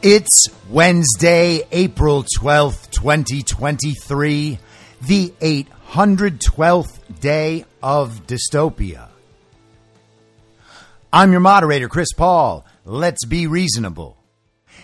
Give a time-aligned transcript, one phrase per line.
[0.00, 4.60] It's Wednesday, April 12th, 2023,
[5.08, 9.08] the 812th day of dystopia.
[11.12, 12.64] I'm your moderator, Chris Paul.
[12.84, 14.16] Let's be reasonable.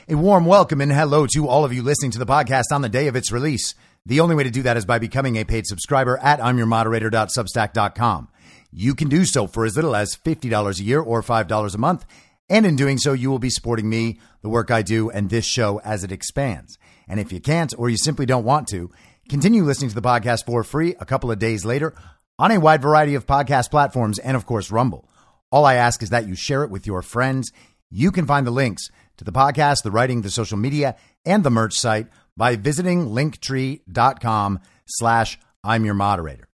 [0.09, 2.89] A warm welcome and hello to all of you listening to the podcast on the
[2.89, 3.77] day of its release.
[4.05, 8.29] The only way to do that is by becoming a paid subscriber at imyourmoderator.substack.com.
[8.73, 12.05] You can do so for as little as $50 a year or $5 a month.
[12.49, 15.47] And in doing so, you will be supporting me, the work I do, and this
[15.47, 16.79] show as it expands.
[17.09, 18.91] And if you can't or you simply don't want to,
[19.29, 21.95] continue listening to the podcast for free a couple of days later
[22.39, 25.09] on a wide variety of podcast platforms and, of course, Rumble.
[25.51, 27.51] All I ask is that you share it with your friends.
[27.91, 31.51] You can find the links to the podcast, the writing, the social media, and the
[31.51, 36.49] merch site by visiting linktree.com slash I'm your moderator.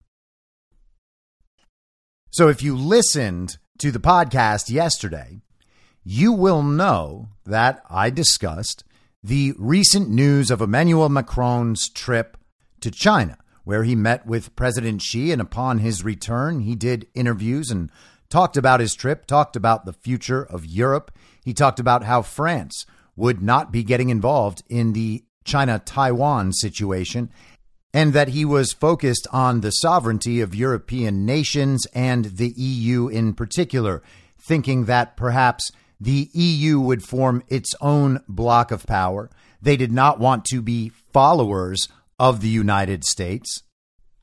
[2.31, 5.41] So if you listened to the podcast yesterday,
[6.04, 8.84] you will know that I discussed
[9.24, 12.38] the recent news of Emmanuel Macron's trip
[12.82, 15.32] to China, where he met with President Xi.
[15.32, 17.92] And upon his return, he did interviews and
[18.30, 21.12] talked about his trip, talked about the future of Europe.
[21.44, 22.86] He talked about how France
[23.16, 27.30] would not be getting involved in the China Taiwan situation
[27.94, 33.34] and that he was focused on the sovereignty of European nations and the EU in
[33.34, 34.04] particular,
[34.38, 39.30] thinking that perhaps the EU would form its own block of power.
[39.62, 41.88] They did not want to be followers
[42.18, 43.64] of the United States.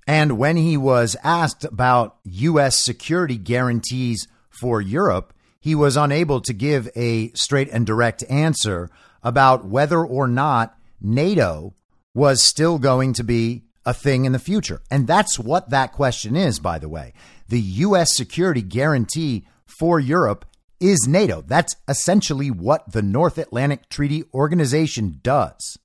[0.06, 2.82] And when he was asked about U.S.
[2.82, 8.88] security guarantees for Europe, he was unable to give a straight and direct answer
[9.22, 11.74] about whether or not NATO
[12.14, 14.80] was still going to be a thing in the future.
[14.90, 17.12] And that's what that question is, by the way.
[17.48, 18.16] The U.S.
[18.16, 20.44] security guarantee for Europe
[20.80, 21.42] is NATO.
[21.42, 25.78] That's essentially what the North Atlantic Treaty Organization does.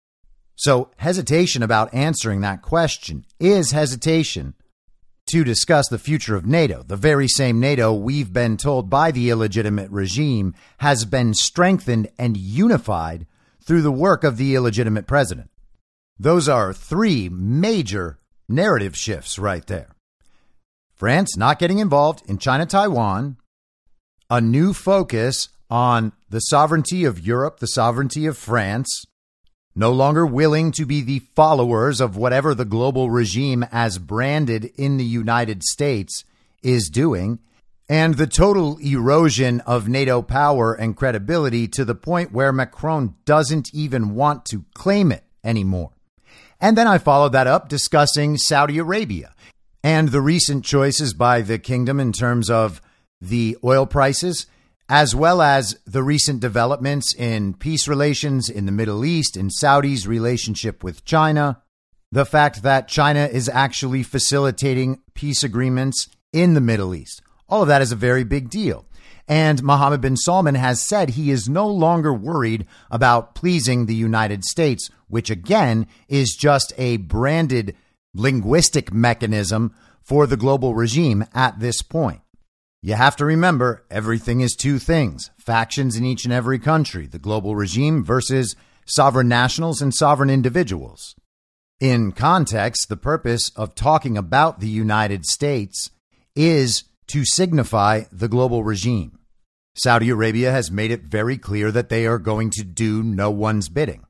[0.55, 4.53] So, hesitation about answering that question is hesitation
[5.31, 9.29] to discuss the future of NATO, the very same NATO we've been told by the
[9.29, 13.25] illegitimate regime has been strengthened and unified
[13.63, 15.49] through the work of the illegitimate president.
[16.19, 19.95] Those are three major narrative shifts right there.
[20.93, 23.37] France not getting involved in China Taiwan,
[24.31, 29.03] a new focus on the sovereignty of Europe, the sovereignty of France,
[29.75, 34.95] no longer willing to be the followers of whatever the global regime as branded in
[34.95, 36.23] the United States
[36.63, 37.39] is doing,
[37.89, 43.73] and the total erosion of NATO power and credibility to the point where Macron doesn't
[43.73, 45.91] even want to claim it anymore.
[46.61, 49.35] And then I followed that up discussing Saudi Arabia
[49.83, 52.81] and the recent choices by the kingdom in terms of
[53.21, 54.47] the oil prices,
[54.89, 60.07] as well as the recent developments in peace relations in the Middle East, in Saudi's
[60.07, 61.61] relationship with China,
[62.11, 67.21] the fact that China is actually facilitating peace agreements in the Middle East.
[67.47, 68.85] All of that is a very big deal.
[69.27, 74.43] And Mohammed bin Salman has said he is no longer worried about pleasing the United
[74.43, 77.75] States, which again is just a branded
[78.13, 82.20] linguistic mechanism for the global regime at this point.
[82.83, 87.19] You have to remember everything is two things factions in each and every country, the
[87.19, 88.55] global regime versus
[88.85, 91.15] sovereign nationals and sovereign individuals.
[91.79, 95.91] In context, the purpose of talking about the United States
[96.35, 99.19] is to signify the global regime.
[99.75, 103.69] Saudi Arabia has made it very clear that they are going to do no one's
[103.69, 104.05] bidding.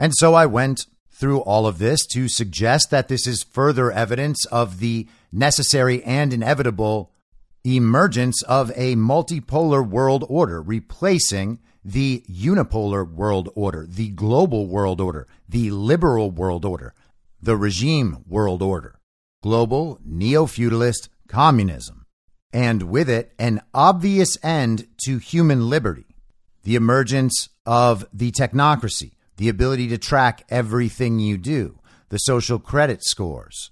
[0.00, 4.44] And so I went through all of this to suggest that this is further evidence
[4.46, 7.12] of the necessary and inevitable
[7.64, 15.26] emergence of a multipolar world order, replacing the unipolar world order, the global world order,
[15.48, 16.94] the liberal world order,
[17.40, 18.98] the regime world order,
[19.42, 22.06] global neo feudalist communism,
[22.52, 26.06] and with it, an obvious end to human liberty,
[26.64, 31.78] the emergence of the technocracy, the ability to track everything you do,
[32.10, 33.70] the social credit scores,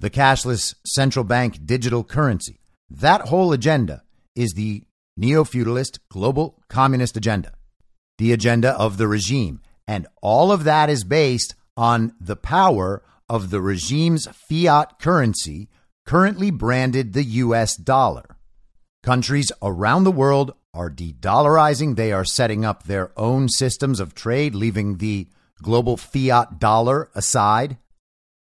[0.00, 2.58] the cashless central bank digital currency.
[2.88, 4.02] That whole agenda
[4.34, 4.84] is the
[5.16, 7.52] neo feudalist global communist agenda,
[8.18, 9.60] the agenda of the regime.
[9.88, 15.68] And all of that is based on the power of the regime's fiat currency,
[16.04, 18.36] currently branded the US dollar.
[19.02, 21.96] Countries around the world are de dollarizing.
[21.96, 25.28] They are setting up their own systems of trade, leaving the
[25.62, 27.78] global fiat dollar aside.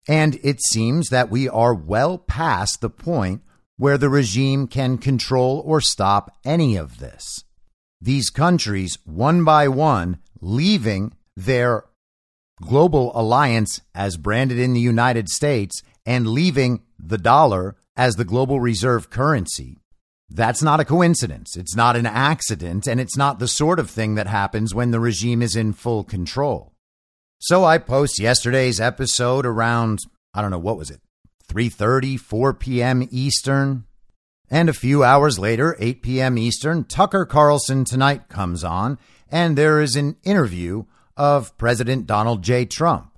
[0.08, 3.42] And it seems that we are well past the point
[3.80, 7.46] where the regime can control or stop any of this.
[8.02, 11.86] These countries, one by one, leaving their
[12.62, 18.60] global alliance as branded in the United States and leaving the dollar as the global
[18.60, 19.78] reserve currency.
[20.30, 21.56] That's not a coincidence.
[21.56, 25.00] It's not an accident, and it's not the sort of thing that happens when the
[25.00, 26.74] regime is in full control.
[27.40, 30.00] So I post yesterday's episode around
[30.34, 31.00] I don't know what was it
[31.50, 33.08] 3:30 4 p.m.
[33.12, 33.86] Eastern
[34.50, 36.38] and a few hours later 8 p.m.
[36.38, 38.98] Eastern Tucker Carlson tonight comes on
[39.32, 40.86] and there is an interview
[41.18, 43.12] of President Donald J Trump.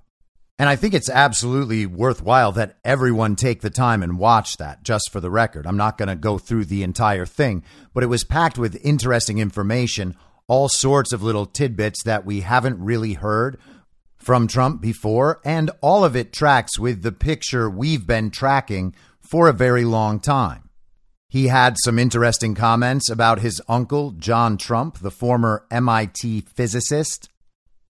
[0.58, 5.10] And I think it's absolutely worthwhile that everyone take the time and watch that just
[5.10, 5.66] for the record.
[5.66, 7.64] I'm not going to go through the entire thing,
[7.94, 12.82] but it was packed with interesting information, all sorts of little tidbits that we haven't
[12.82, 13.58] really heard
[14.22, 19.48] from Trump before, and all of it tracks with the picture we've been tracking for
[19.48, 20.70] a very long time.
[21.28, 27.30] He had some interesting comments about his uncle, John Trump, the former MIT physicist.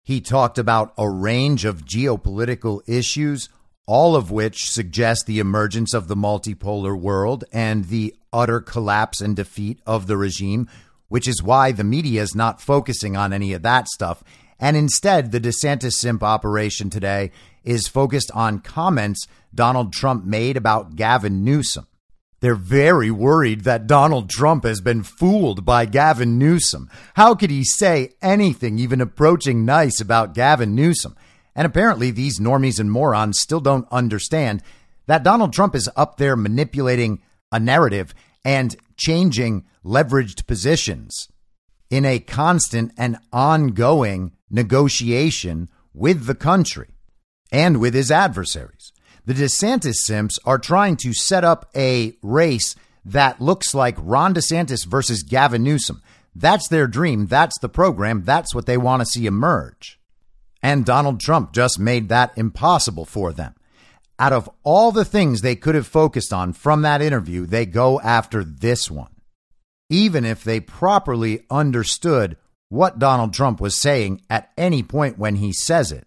[0.02, 3.49] He talked about a range of geopolitical issues,
[3.87, 9.37] all of which suggest the emergence of the multipolar world and the utter collapse and
[9.37, 10.68] defeat of the regime,
[11.09, 14.25] which is why the media is not focusing on any of that stuff
[14.62, 17.33] and instead, the DeSantis simp operation today
[17.64, 21.88] is focused on comments Donald Trump made about Gavin Newsom.
[22.38, 26.88] They're very worried that Donald Trump has been fooled by Gavin Newsom.
[27.14, 31.16] How could he say anything even approaching nice about Gavin Newsom?
[31.57, 34.62] And apparently, these normies and morons still don't understand
[35.09, 38.14] that Donald Trump is up there manipulating a narrative
[38.45, 41.26] and changing leveraged positions
[41.90, 46.94] in a constant and ongoing negotiation with the country
[47.50, 48.92] and with his adversaries.
[49.25, 54.87] The DeSantis Simps are trying to set up a race that looks like Ron DeSantis
[54.87, 56.02] versus Gavin Newsom.
[56.35, 57.26] That's their dream.
[57.26, 58.23] That's the program.
[58.25, 60.00] That's what they want to see emerge.
[60.62, 63.54] And Donald Trump just made that impossible for them.
[64.18, 68.00] Out of all the things they could have focused on from that interview, they go
[68.00, 69.11] after this one.
[69.90, 72.37] Even if they properly understood
[72.73, 76.07] what Donald Trump was saying at any point when he says it,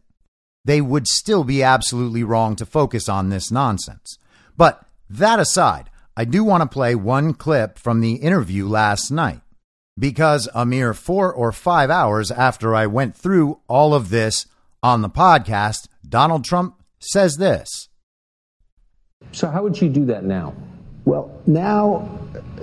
[0.66, 4.18] they would still be absolutely wrong to focus on this nonsense.
[4.58, 9.42] But that aside, I do want to play one clip from the interview last night
[9.96, 14.48] because a mere four or five hours after I went through all of this
[14.82, 17.90] on the podcast, Donald Trump says this.
[19.34, 20.56] So, how would you do that now?
[21.06, 22.10] Well, now,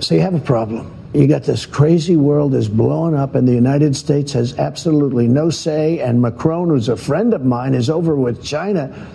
[0.01, 1.02] so you have a problem.
[1.13, 5.51] You got this crazy world is blowing up, and the United States has absolutely no
[5.51, 5.99] say.
[5.99, 9.07] And Macron, who's a friend of mine, is over with China,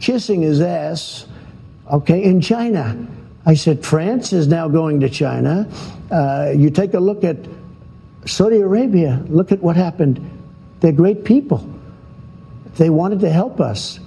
[0.00, 1.26] kissing his ass,
[1.90, 3.06] okay, in China.
[3.46, 5.66] I said, France is now going to China.
[6.10, 7.38] Uh, you take a look at
[8.26, 10.20] Saudi Arabia, look at what happened.
[10.80, 11.66] They're great people.
[12.76, 13.98] They wanted to help us.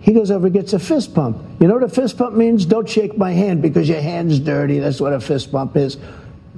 [0.00, 1.38] He goes over gets a fist pump.
[1.60, 2.64] You know what a fist pump means?
[2.64, 4.78] Don't shake my hand because your hand's dirty.
[4.78, 5.96] That's what a fist pump is.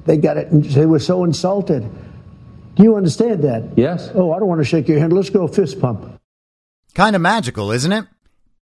[0.07, 0.49] They got it.
[0.49, 1.89] And they were so insulted.
[2.75, 3.77] Do you understand that?
[3.77, 4.11] Yes.
[4.15, 5.13] Oh, I don't want to shake your hand.
[5.13, 6.21] Let's go fist pump.
[6.95, 8.07] Kind of magical, isn't it?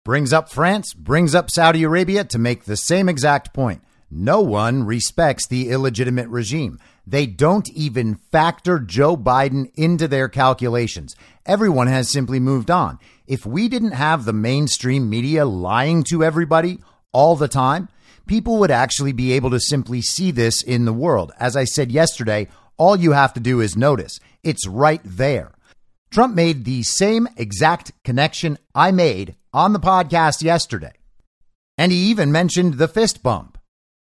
[0.03, 3.81] Brings up France, brings up Saudi Arabia to make the same exact point.
[4.09, 6.79] No one respects the illegitimate regime.
[7.05, 11.15] They don't even factor Joe Biden into their calculations.
[11.45, 12.99] Everyone has simply moved on.
[13.27, 16.79] If we didn't have the mainstream media lying to everybody
[17.11, 17.89] all the time,
[18.27, 21.31] people would actually be able to simply see this in the world.
[21.39, 24.19] As I said yesterday, all you have to do is notice.
[24.43, 25.53] It's right there.
[26.11, 30.93] Trump made the same exact connection I made on the podcast yesterday.
[31.77, 33.57] And he even mentioned the fist bump.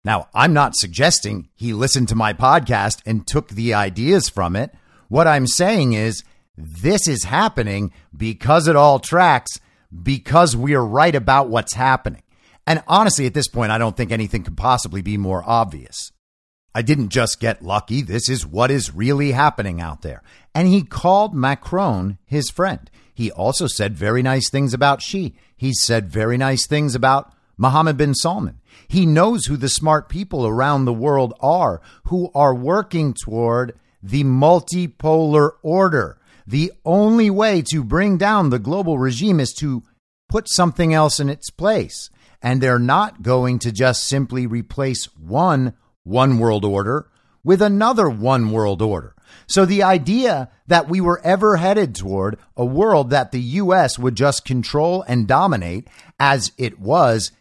[0.03, 4.71] Now, I'm not suggesting he listened to my podcast and took the ideas from it.
[5.09, 6.23] What I'm saying is
[6.57, 9.59] this is happening because it all tracks,
[10.01, 12.23] because we are right about what's happening.
[12.67, 16.11] And honestly, at this point, I don't think anything could possibly be more obvious.
[16.73, 18.01] I didn't just get lucky.
[18.01, 20.23] This is what is really happening out there.
[20.55, 22.89] And he called Macron his friend.
[23.13, 25.35] He also said very nice things about Xi.
[25.57, 28.61] He said very nice things about Mohammed bin Salman.
[28.87, 34.23] He knows who the smart people around the world are who are working toward the
[34.23, 36.17] multipolar order.
[36.47, 39.83] The only way to bring down the global regime is to
[40.27, 42.09] put something else in its place.
[42.41, 47.07] And they're not going to just simply replace one one world order
[47.43, 49.15] with another one world order.
[49.47, 54.15] So the idea that we were ever headed toward a world that the US would
[54.15, 55.87] just control and dominate
[56.19, 57.31] as it was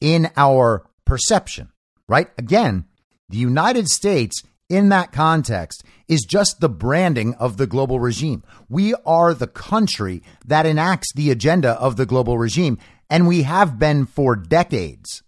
[0.00, 1.70] in our perception,
[2.08, 2.28] right?
[2.38, 2.84] Again,
[3.28, 8.42] the United States in that context is just the branding of the global regime.
[8.68, 13.78] We are the country that enacts the agenda of the global regime, and we have
[13.78, 15.22] been for decades.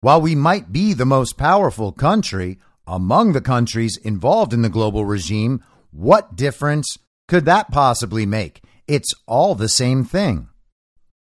[0.00, 5.04] While we might be the most powerful country among the countries involved in the global
[5.04, 8.62] regime, what difference could that possibly make?
[8.86, 10.48] It's all the same thing.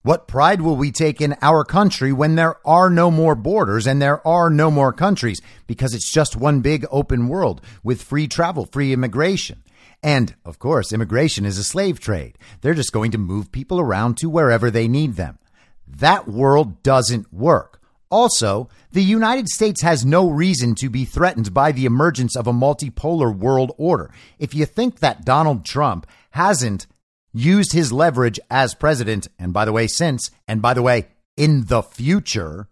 [0.02, 4.02] What pride will we take in our country when there are no more borders and
[4.02, 8.66] there are no more countries because it's just one big open world with free travel,
[8.66, 9.64] free immigration?
[10.02, 12.38] And of course, immigration is a slave trade.
[12.60, 15.40] They're just going to move people around to wherever they need them.
[15.88, 17.82] That world doesn't work.
[18.10, 22.54] Also, the United States has no reason to be threatened by the emergence of a
[22.54, 24.12] multipolar world order.
[24.38, 26.86] If you think that Donald Trump hasn't
[27.34, 31.66] used his leverage as president, and by the way, since, and by the way, in
[31.66, 32.68] the future,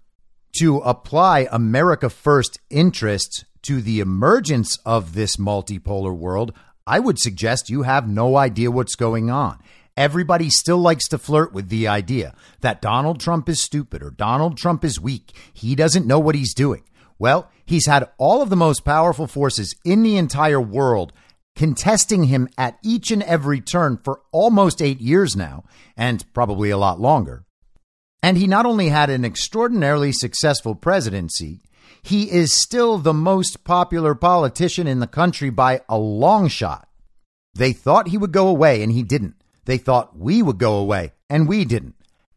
[0.60, 6.54] to apply America First interests to the emergence of this multipolar world,
[6.86, 9.60] I would suggest you have no idea what's going on.
[10.02, 14.58] Everybody still likes to flirt with the idea that Donald Trump is stupid or Donald
[14.58, 15.32] Trump is weak.
[15.54, 16.82] He doesn't know what he's doing.
[17.20, 21.14] Well, he's had all of the most powerful forces in the entire world
[21.56, 25.66] contesting him at each and every turn for almost eight years now,
[25.96, 27.46] and probably a lot longer.
[28.24, 31.62] And he not only had an extraordinarily successful presidency,
[32.02, 36.88] he is still the most popular politician in the country by a long shot.
[37.54, 39.36] They thought he would go away, and he didn't.
[39.72, 41.96] They thought we would go away, and we didn't.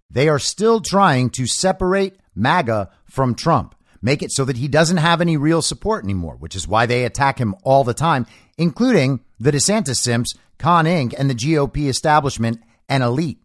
[0.08, 4.98] They are still trying to separate MAGA from Trump, make it so that he doesn't
[4.98, 9.18] have any real support anymore, which is why they attack him all the time, including
[9.40, 13.42] the DeSantis Simps, Con Inc., and the GOP establishment and elite.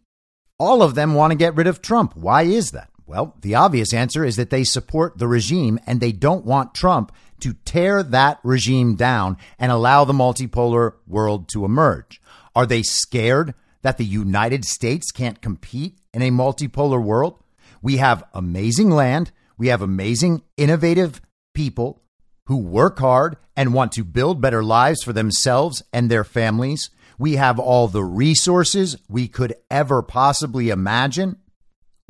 [0.56, 2.14] All of them want to get rid of Trump.
[2.14, 2.90] Why is that?
[3.06, 7.10] Well, the obvious answer is that they support the regime and they don't want Trump
[7.40, 12.20] to tear that regime down and allow the multipolar world to emerge.
[12.54, 17.42] Are they scared that the United States can't compete in a multipolar world?
[17.82, 19.32] We have amazing land.
[19.56, 21.20] We have amazing, innovative
[21.54, 22.02] people
[22.46, 26.90] who work hard and want to build better lives for themselves and their families.
[27.18, 31.36] We have all the resources we could ever possibly imagine.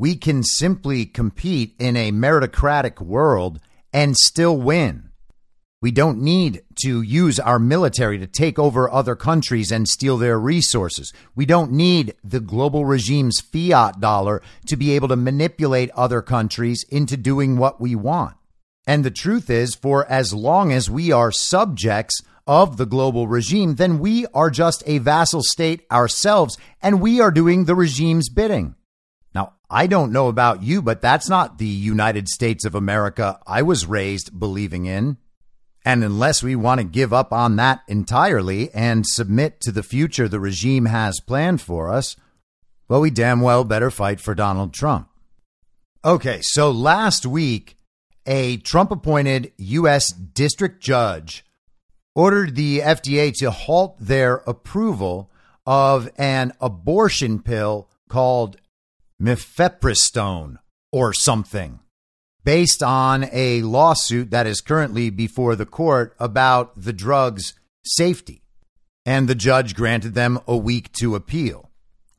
[0.00, 3.60] we can simply compete in a meritocratic world
[3.92, 5.09] and still win.
[5.82, 10.38] We don't need to use our military to take over other countries and steal their
[10.38, 11.10] resources.
[11.34, 16.84] We don't need the global regime's fiat dollar to be able to manipulate other countries
[16.90, 18.36] into doing what we want.
[18.86, 23.76] And the truth is, for as long as we are subjects of the global regime,
[23.76, 28.74] then we are just a vassal state ourselves and we are doing the regime's bidding.
[29.34, 33.62] Now, I don't know about you, but that's not the United States of America I
[33.62, 35.16] was raised believing in.
[35.84, 40.28] And unless we want to give up on that entirely and submit to the future
[40.28, 42.16] the regime has planned for us,
[42.88, 45.08] well, we damn well better fight for Donald Trump.
[46.04, 47.76] Okay, so last week,
[48.26, 50.12] a Trump appointed U.S.
[50.12, 51.44] district judge
[52.14, 55.30] ordered the FDA to halt their approval
[55.66, 58.56] of an abortion pill called
[59.22, 60.56] mifepristone
[60.90, 61.80] or something
[62.44, 67.54] based on a lawsuit that is currently before the court about the drug's
[67.84, 68.42] safety.
[69.06, 71.70] And the judge granted them a week to appeal.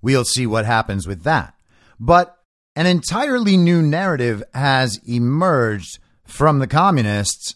[0.01, 1.53] We'll see what happens with that.
[1.99, 2.37] But
[2.75, 7.55] an entirely new narrative has emerged from the communists.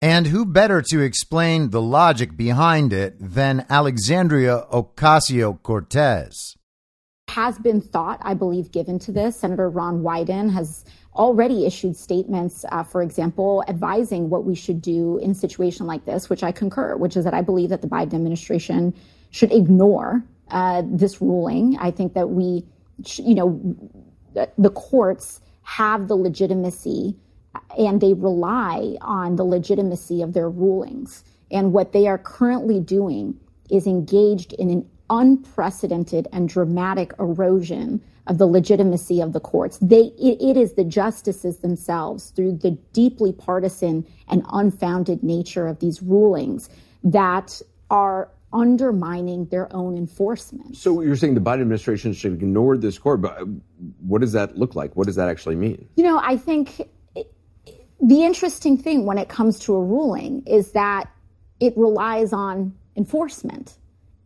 [0.00, 6.56] And who better to explain the logic behind it than Alexandria Ocasio Cortez?
[7.28, 9.38] has been thought, I believe, given to this.
[9.38, 10.84] Senator Ron Wyden has
[11.18, 16.04] already issued statements, uh, for example, advising what we should do in a situation like
[16.04, 18.94] this, which I concur, which is that I believe that the Biden administration
[19.30, 21.76] should ignore uh, this ruling.
[21.78, 22.64] I think that we,
[23.16, 23.76] you know,
[24.56, 27.16] the courts have the legitimacy
[27.76, 31.24] and they rely on the legitimacy of their rulings.
[31.50, 33.38] And what they are currently doing
[33.70, 39.78] is engaged in an unprecedented and dramatic erosion of the legitimacy of the courts.
[39.78, 45.80] They, it, it is the justices themselves, through the deeply partisan and unfounded nature of
[45.80, 46.70] these rulings,
[47.02, 50.76] that are undermining their own enforcement.
[50.76, 53.38] So you're saying the Biden administration should ignore this court, but
[54.00, 54.94] what does that look like?
[54.94, 55.88] What does that actually mean?
[55.96, 56.82] You know, I think
[57.14, 61.10] the interesting thing when it comes to a ruling is that
[61.60, 63.76] it relies on enforcement.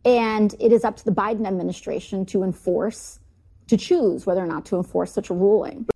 [0.05, 3.19] And it is up to the Biden administration to enforce,
[3.67, 5.87] to choose whether or not to enforce such a ruling.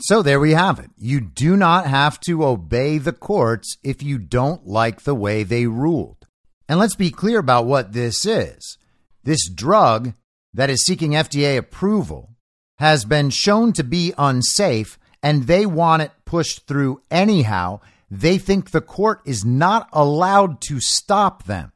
[0.00, 0.90] So there we have it.
[0.98, 5.66] You do not have to obey the courts if you don't like the way they
[5.66, 6.26] ruled.
[6.68, 8.78] And let's be clear about what this is.
[9.22, 10.14] This drug
[10.54, 12.30] that is seeking FDA approval
[12.78, 17.80] has been shown to be unsafe and they want it pushed through anyhow.
[18.10, 21.72] They think the court is not allowed to stop them.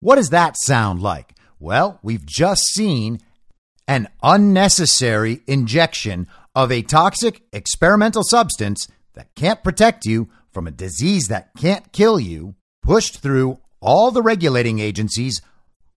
[0.00, 1.34] What does that sound like?
[1.60, 3.20] Well, we've just seen
[3.88, 11.26] an unnecessary injection of a toxic experimental substance that can't protect you from a disease
[11.28, 15.40] that can't kill you, pushed through all the regulating agencies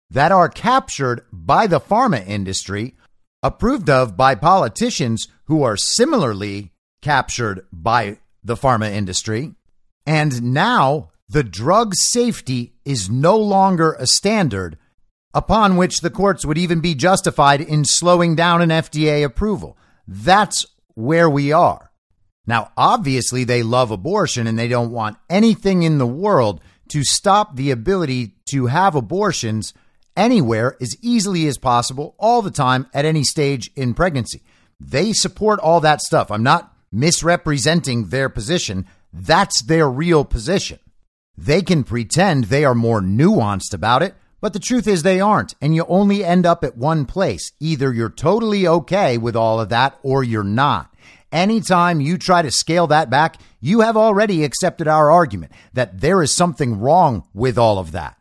[0.09, 2.95] that are captured by the pharma industry,
[3.43, 6.73] approved of by politicians who are similarly
[7.03, 9.55] captured by the pharma industry,
[10.07, 14.77] and now the drug safety is no longer a standard
[15.33, 19.77] upon which the courts would even be justified in slowing down an FDA approval.
[20.07, 21.91] That's where we are.
[22.47, 27.55] Now, obviously, they love abortion and they don't want anything in the world to stop
[27.55, 29.73] the ability to have abortions
[30.17, 34.43] anywhere as easily as possible, all the time, at any stage in pregnancy.
[34.81, 36.31] They support all that stuff.
[36.31, 38.87] I'm not misrepresenting their position.
[39.13, 40.81] That's their real position.
[41.37, 45.55] They can pretend they are more nuanced about it, but the truth is they aren't.
[45.61, 47.53] And you only end up at one place.
[47.61, 50.95] Either you're totally okay with all of that or you're not.
[51.33, 56.23] Anytime you try to scale that back, you have already accepted our argument that there
[56.23, 58.17] is something wrong with all of that.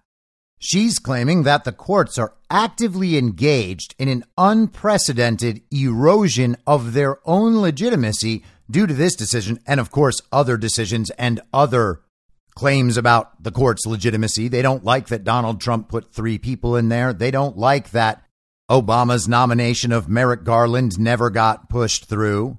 [0.60, 7.62] She's claiming that the courts are actively engaged in an unprecedented erosion of their own
[7.62, 12.02] legitimacy due to this decision and, of course, other decisions and other
[12.60, 14.50] claims about the court's legitimacy.
[14.50, 17.14] They don't like that Donald Trump put three people in there.
[17.14, 18.22] They don't like that
[18.70, 22.58] Obama's nomination of Merrick Garland never got pushed through.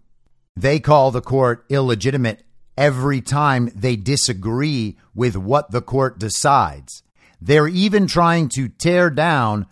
[0.56, 2.44] They call the court illegitimate
[2.78, 7.02] every time they disagree with what the court decides.
[7.38, 9.66] They're even trying to tear down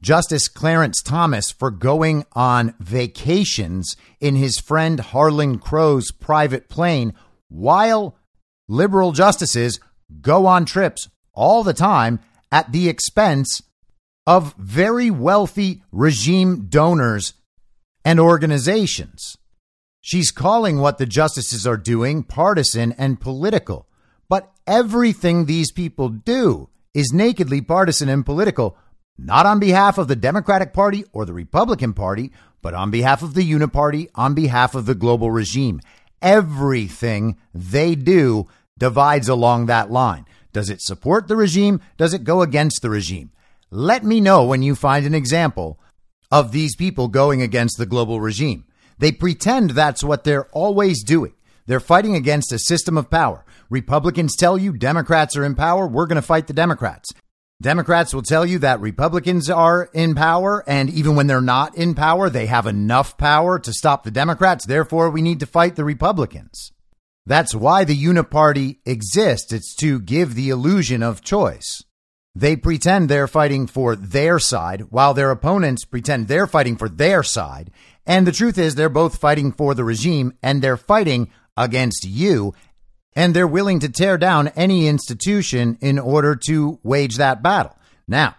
[0.00, 7.12] Justice Clarence Thomas for going on vacations in his friend Harlan Crow's private plane
[7.50, 8.16] while
[8.68, 9.80] liberal justices
[10.20, 13.62] go on trips all the time at the expense
[14.26, 17.34] of very wealthy regime donors
[18.04, 19.36] and organizations.
[20.00, 23.88] She's calling what the justices are doing partisan and political.
[24.28, 28.76] But everything these people do is nakedly partisan and political,
[29.18, 33.34] not on behalf of the Democratic Party or the Republican Party, but on behalf of
[33.34, 35.80] the Uniparty, on behalf of the global regime.
[36.24, 40.24] Everything they do divides along that line.
[40.54, 41.82] Does it support the regime?
[41.98, 43.30] Does it go against the regime?
[43.70, 45.78] Let me know when you find an example
[46.32, 48.64] of these people going against the global regime.
[48.98, 51.34] They pretend that's what they're always doing.
[51.66, 53.44] They're fighting against a system of power.
[53.68, 55.86] Republicans tell you Democrats are in power.
[55.86, 57.10] We're going to fight the Democrats.
[57.62, 61.94] Democrats will tell you that Republicans are in power, and even when they're not in
[61.94, 64.66] power, they have enough power to stop the Democrats.
[64.66, 66.72] Therefore, we need to fight the Republicans.
[67.26, 69.52] That's why the Uniparty exists.
[69.52, 71.82] It's to give the illusion of choice.
[72.34, 77.22] They pretend they're fighting for their side while their opponents pretend they're fighting for their
[77.22, 77.70] side.
[78.06, 82.52] And the truth is they're both fighting for the regime and they're fighting against you.
[83.16, 87.76] And they're willing to tear down any institution in order to wage that battle.
[88.08, 88.36] Now,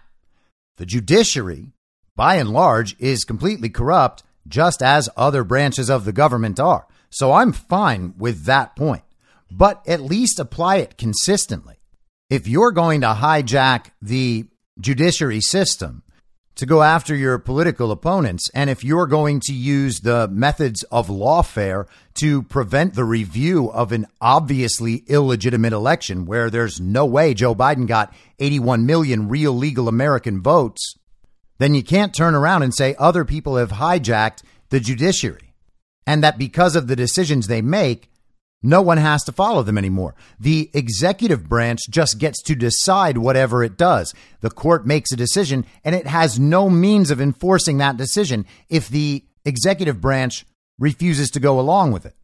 [0.76, 1.72] the judiciary,
[2.14, 6.86] by and large, is completely corrupt, just as other branches of the government are.
[7.10, 9.02] So I'm fine with that point,
[9.50, 11.76] but at least apply it consistently.
[12.28, 14.46] If you're going to hijack the
[14.78, 16.02] judiciary system
[16.56, 21.08] to go after your political opponents, and if you're going to use the methods of
[21.08, 27.54] lawfare to prevent the review of an obviously illegitimate election where there's no way Joe
[27.54, 30.94] Biden got 81 million real legal American votes,
[31.58, 35.52] then you can't turn around and say other people have hijacked the judiciary.
[36.06, 38.10] And that because of the decisions they make,
[38.62, 40.14] no one has to follow them anymore.
[40.40, 44.14] The executive branch just gets to decide whatever it does.
[44.40, 48.88] The court makes a decision and it has no means of enforcing that decision if
[48.88, 50.46] the executive branch
[50.78, 52.16] refuses to go along with it.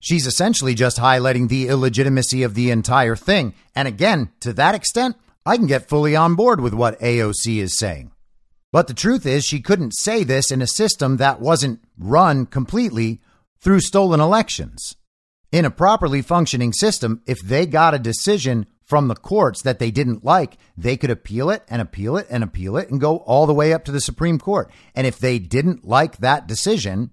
[0.00, 3.54] She's essentially just highlighting the illegitimacy of the entire thing.
[3.74, 7.78] And again, to that extent, I can get fully on board with what AOC is
[7.78, 8.12] saying.
[8.72, 13.20] But the truth is, she couldn't say this in a system that wasn't run completely
[13.60, 14.96] through stolen elections.
[15.52, 19.90] In a properly functioning system, if they got a decision from the courts that they
[19.90, 23.46] didn't like, they could appeal it and appeal it and appeal it and go all
[23.46, 24.70] the way up to the Supreme Court.
[24.94, 27.10] And if they didn't like that decision,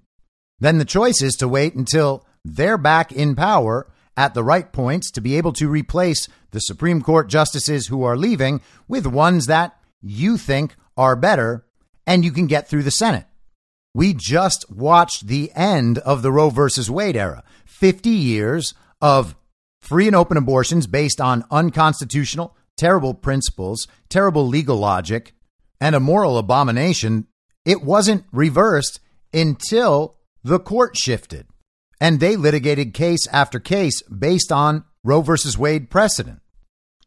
[0.59, 5.11] then the choice is to wait until they're back in power at the right points
[5.11, 9.77] to be able to replace the Supreme Court justices who are leaving with ones that
[10.01, 11.65] you think are better
[12.05, 13.25] and you can get through the Senate.
[13.93, 17.43] We just watched the end of the Roe versus Wade era
[17.79, 19.35] 50 years of
[19.79, 25.33] free and open abortions based on unconstitutional, terrible principles, terrible legal logic,
[25.79, 27.27] and a moral abomination.
[27.65, 28.99] It wasn't reversed
[29.31, 31.45] until the court shifted
[31.99, 36.41] and they litigated case after case based on Roe versus Wade precedent.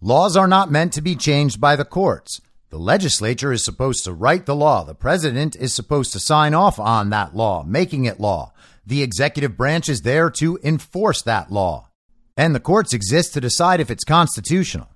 [0.00, 2.40] Laws are not meant to be changed by the courts.
[2.70, 4.84] The legislature is supposed to write the law.
[4.84, 8.52] The president is supposed to sign off on that law, making it law.
[8.86, 11.88] The executive branch is there to enforce that law.
[12.36, 14.88] And the courts exist to decide if it's constitutional.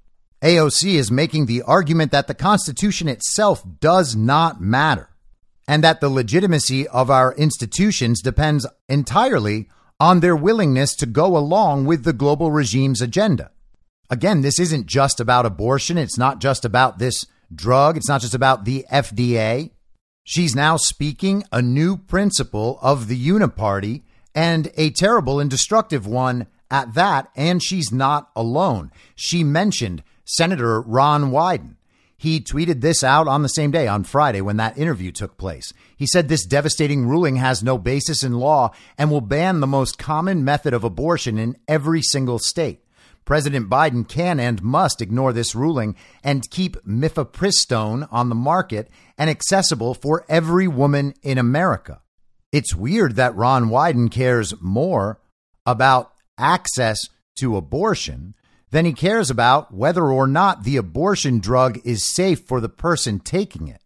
[0.43, 5.09] AOC is making the argument that the Constitution itself does not matter
[5.67, 9.69] and that the legitimacy of our institutions depends entirely
[9.99, 13.51] on their willingness to go along with the global regime's agenda.
[14.11, 15.97] Again, this isn't just about abortion.
[15.97, 17.97] It's not just about this drug.
[17.97, 19.71] It's not just about the FDA.
[20.27, 24.03] She's now speaking a new principle of the Uniparty
[24.35, 27.29] and a terrible and destructive one at that.
[27.37, 28.91] And she's not alone.
[29.15, 31.77] She mentioned Senator Ron Wyden.
[32.17, 35.75] He tweeted this out on the same day, on Friday, when that interview took place.
[35.95, 39.99] He said this devastating ruling has no basis in law and will ban the most
[39.99, 42.84] common method of abortion in every single state.
[43.25, 49.31] President Biden can and must ignore this ruling and keep mifepristone on the market and
[49.31, 52.03] accessible for every woman in America.
[52.53, 55.21] It's weird that Ron Wyden cares more
[55.67, 57.01] about access
[57.39, 58.35] to abortion
[58.71, 63.21] than he cares about whether or not the abortion drug is safe for the person
[63.21, 63.81] taking it.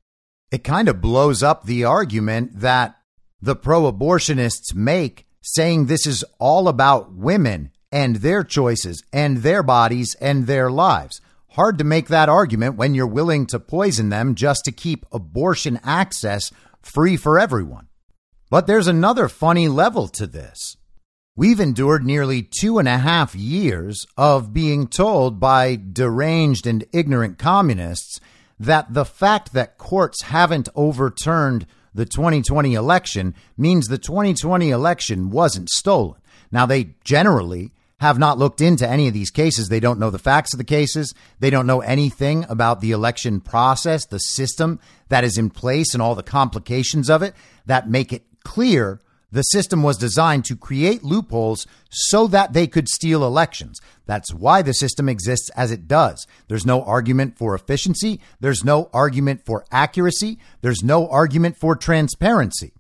[0.51, 2.97] It kind of blows up the argument that
[3.41, 9.63] the pro abortionists make saying this is all about women and their choices and their
[9.63, 11.21] bodies and their lives.
[11.53, 15.81] Hard to make that argument when you're willing to poison them just to keep abortion
[15.83, 17.89] access free for everyone.
[18.51, 20.77] But there's another funny level to this.
[21.37, 27.39] We've endured nearly two and a half years of being told by deranged and ignorant
[27.39, 28.19] communists
[28.59, 35.69] that the fact that courts haven't overturned the 2020 election means the 2020 election wasn't
[35.69, 36.21] stolen.
[36.51, 39.69] Now, they generally have not looked into any of these cases.
[39.69, 41.15] They don't know the facts of the cases.
[41.41, 46.03] They don't know anything about the election process, the system that is in place, and
[46.03, 47.35] all the complications of it
[47.67, 52.89] that make it clear the system was designed to create loopholes so that they could
[52.89, 53.79] steal elections.
[54.07, 56.27] That's why the system exists as it does.
[56.49, 58.21] There's no argument for efficiency.
[58.41, 60.39] There's no argument for accuracy.
[60.63, 62.73] There's no argument for transparency.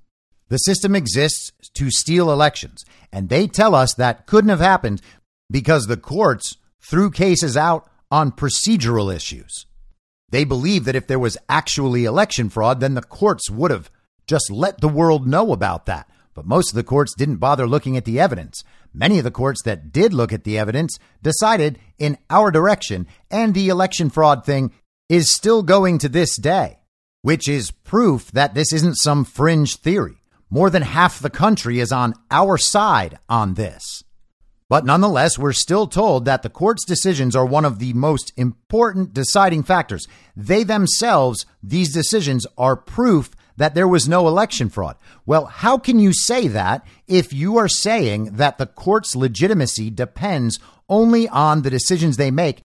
[0.48, 2.84] The system exists to steal elections.
[3.12, 5.02] And they tell us that couldn't have happened
[5.50, 9.66] because the courts threw cases out on procedural issues.
[10.30, 13.90] They believe that if there was actually election fraud, then the courts would have
[14.26, 16.08] just let the world know about that.
[16.34, 18.62] But most of the courts didn't bother looking at the evidence.
[18.94, 23.54] Many of the courts that did look at the evidence decided in our direction, and
[23.54, 24.72] the election fraud thing
[25.08, 26.78] is still going to this day,
[27.22, 30.17] which is proof that this isn't some fringe theory.
[30.50, 34.02] More than half the country is on our side on this.
[34.68, 39.14] But nonetheless, we're still told that the court's decisions are one of the most important
[39.14, 40.06] deciding factors.
[40.36, 44.96] They themselves, these decisions, are proof that there was no election fraud.
[45.24, 50.58] Well, how can you say that if you are saying that the court's legitimacy depends
[50.88, 52.60] only on the decisions they make?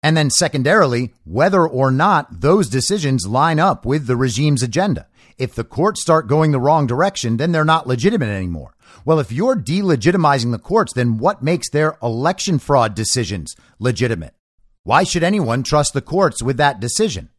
[0.00, 5.07] And then, secondarily, whether or not those decisions line up with the regime's agenda.
[5.38, 8.74] If the courts start going the wrong direction, then they're not legitimate anymore.
[9.04, 14.34] Well, if you're delegitimizing the courts, then what makes their election fraud decisions legitimate?
[14.82, 17.30] Why should anyone trust the courts with that decision?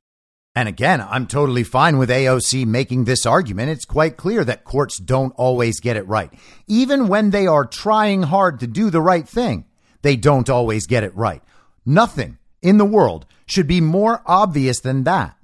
[0.56, 3.70] And again, I'm totally fine with AOC making this argument.
[3.72, 6.32] It's quite clear that courts don't always get it right.
[6.68, 9.66] Even when they are trying hard to do the right thing,
[10.02, 11.44] they don't always get it right.
[11.86, 15.36] Nothing in the world should be more obvious than that.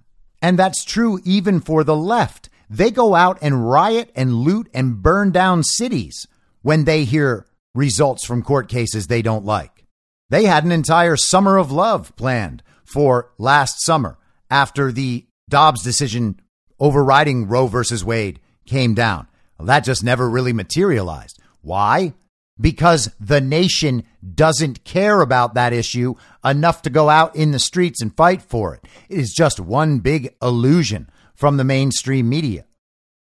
[0.42, 2.50] And that's true even for the left.
[2.70, 6.28] They go out and riot and loot and burn down cities
[6.62, 9.86] when they hear results from court cases they don't like.
[10.30, 14.18] They had an entire summer of love planned for last summer
[14.50, 16.40] after the Dobbs decision
[16.80, 19.28] overriding Roe versus Wade came down.
[19.58, 21.40] Well, that just never really materialized.
[21.62, 22.14] Why?
[22.60, 28.02] Because the nation doesn't care about that issue enough to go out in the streets
[28.02, 28.86] and fight for it.
[29.10, 32.66] It is just one big illusion from the mainstream media.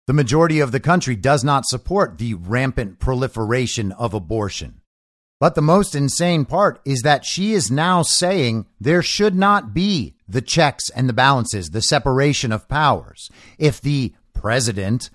[0.06, 4.80] The majority of the country does not support the rampant proliferation of abortion.
[5.40, 10.14] But the most insane part is that she is now saying there should not be
[10.28, 13.30] the checks and the balances, the separation of powers.
[13.58, 15.10] If the president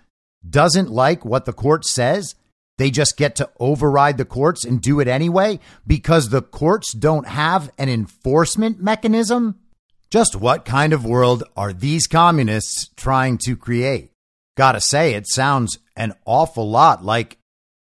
[0.47, 2.36] doesn't like what the court says,
[2.79, 7.27] they just get to override the courts and do it anyway because the courts don't
[7.27, 9.59] have an enforcement mechanism?
[10.09, 14.13] Just what kind of world are these communists trying to create?
[14.55, 17.37] Gotta say, it sounds an awful lot like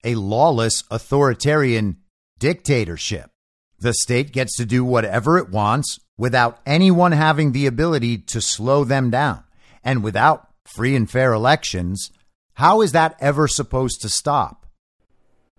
[0.05, 1.99] a lawless authoritarian
[2.39, 3.31] dictatorship.
[3.79, 8.85] The state gets to do whatever it wants without anyone having the ability to slow
[8.85, 9.45] them down.
[9.85, 12.11] And without free and fair elections,
[12.55, 14.58] how is that ever supposed to stop?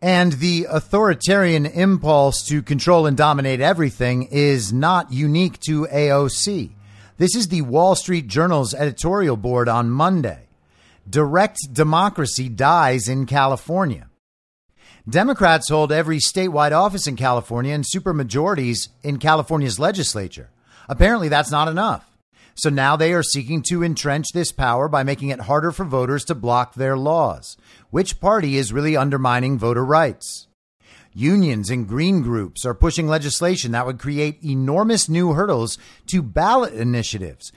[0.01, 6.71] And the authoritarian impulse to control and dominate everything is not unique to AOC.
[7.17, 10.47] This is the Wall Street Journal's editorial board on Monday.
[11.09, 14.07] Direct democracy dies in California.
[15.09, 20.49] Democrats hold every statewide office in California and supermajorities in California's legislature.
[20.87, 22.05] Apparently, that's not enough.
[22.55, 26.25] So now they are seeking to entrench this power by making it harder for voters
[26.25, 27.55] to block their laws.
[27.91, 30.47] Which party is really undermining voter rights?
[31.13, 36.73] Unions and green groups are pushing legislation that would create enormous new hurdles to ballot
[36.73, 37.51] initiatives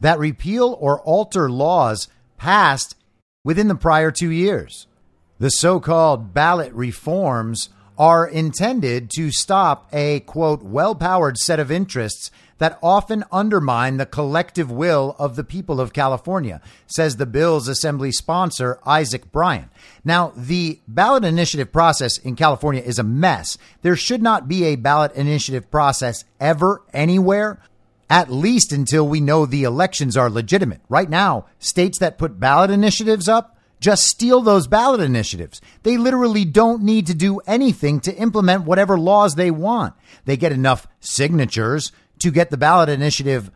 [0.00, 2.96] that repeal or alter laws passed
[3.44, 4.86] within the prior two years.
[5.38, 7.68] The so called ballot reforms
[7.98, 14.06] are intended to stop a quote, well powered set of interests that often undermine the
[14.06, 19.70] collective will of the people of California, says the bill's assembly sponsor, Isaac Bryan.
[20.04, 23.58] Now, the ballot initiative process in California is a mess.
[23.82, 27.60] There should not be a ballot initiative process ever, anywhere.
[28.08, 30.80] At least until we know the elections are legitimate.
[30.88, 35.60] Right now, states that put ballot initiatives up just steal those ballot initiatives.
[35.82, 39.94] They literally don't need to do anything to implement whatever laws they want.
[40.24, 43.50] They get enough signatures to get the ballot initiative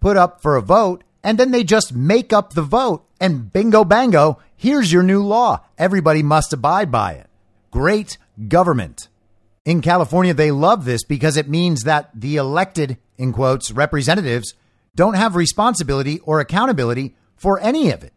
[0.00, 3.84] put up for a vote, and then they just make up the vote, and bingo
[3.84, 5.60] bango, here's your new law.
[5.78, 7.28] Everybody must abide by it.
[7.70, 9.08] Great government.
[9.64, 14.54] In California, they love this because it means that the elected, in quotes, representatives
[14.96, 18.12] don't have responsibility or accountability for any of it.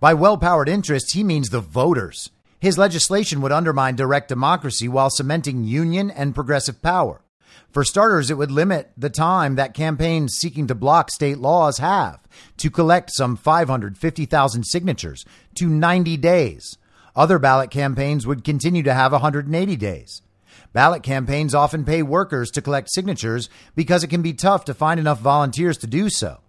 [0.00, 2.30] By well powered interests, he means the voters.
[2.58, 7.20] His legislation would undermine direct democracy while cementing union and progressive power.
[7.70, 12.20] For starters, it would limit the time that campaigns seeking to block state laws have
[12.58, 15.24] to collect some 550,000 signatures
[15.56, 16.78] to 90 days.
[17.16, 20.22] Other ballot campaigns would continue to have 180 days.
[20.72, 24.98] Ballot campaigns often pay workers to collect signatures because it can be tough to find
[25.00, 26.40] enough volunteers to do so.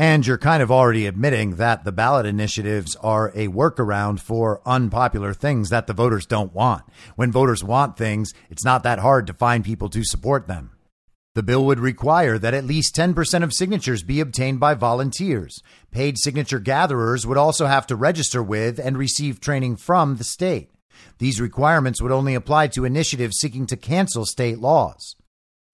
[0.00, 5.34] And you're kind of already admitting that the ballot initiatives are a workaround for unpopular
[5.34, 6.84] things that the voters don't want.
[7.16, 10.70] When voters want things, it's not that hard to find people to support them.
[11.34, 15.62] The bill would require that at least 10% of signatures be obtained by volunteers.
[15.90, 20.70] Paid signature gatherers would also have to register with and receive training from the state.
[21.18, 25.16] These requirements would only apply to initiatives seeking to cancel state laws.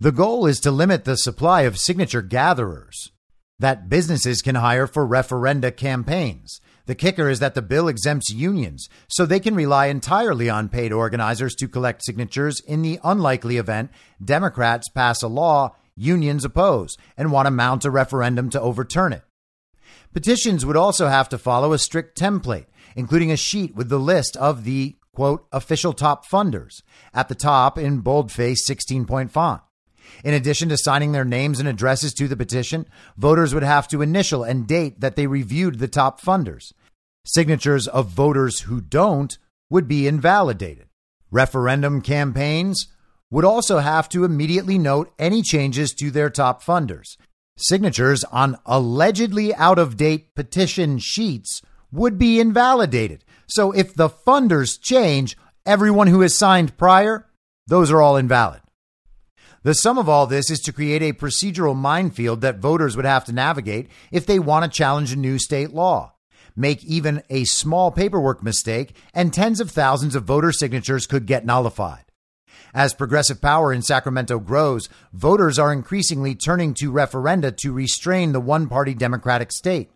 [0.00, 3.10] The goal is to limit the supply of signature gatherers
[3.58, 6.60] that businesses can hire for referenda campaigns.
[6.86, 10.92] The kicker is that the bill exempts unions, so they can rely entirely on paid
[10.92, 13.90] organizers to collect signatures in the unlikely event
[14.22, 19.22] Democrats pass a law unions oppose and want to mount a referendum to overturn it.
[20.12, 24.36] Petitions would also have to follow a strict template, including a sheet with the list
[24.36, 29.62] of the quote official top funders at the top in boldface 16 point font.
[30.22, 34.02] In addition to signing their names and addresses to the petition, voters would have to
[34.02, 36.72] initial and date that they reviewed the top funders.
[37.26, 39.36] Signatures of voters who don't
[39.70, 40.88] would be invalidated.
[41.30, 42.88] Referendum campaigns
[43.30, 47.16] would also have to immediately note any changes to their top funders.
[47.56, 53.24] Signatures on allegedly out of date petition sheets would be invalidated.
[53.46, 57.26] So if the funders change, everyone who has signed prior,
[57.66, 58.60] those are all invalid.
[59.64, 63.24] The sum of all this is to create a procedural minefield that voters would have
[63.24, 66.12] to navigate if they want to challenge a new state law.
[66.54, 71.46] Make even a small paperwork mistake, and tens of thousands of voter signatures could get
[71.46, 72.04] nullified.
[72.74, 78.40] As progressive power in Sacramento grows, voters are increasingly turning to referenda to restrain the
[78.40, 79.90] one party Democratic state.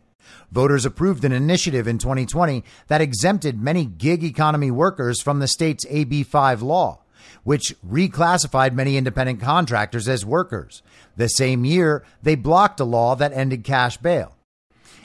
[0.51, 5.85] Voters approved an initiative in 2020 that exempted many gig economy workers from the state's
[5.91, 7.03] AB 5 law
[7.44, 10.83] which reclassified many independent contractors as workers.
[11.16, 14.35] The same year, they blocked a law that ended cash bail.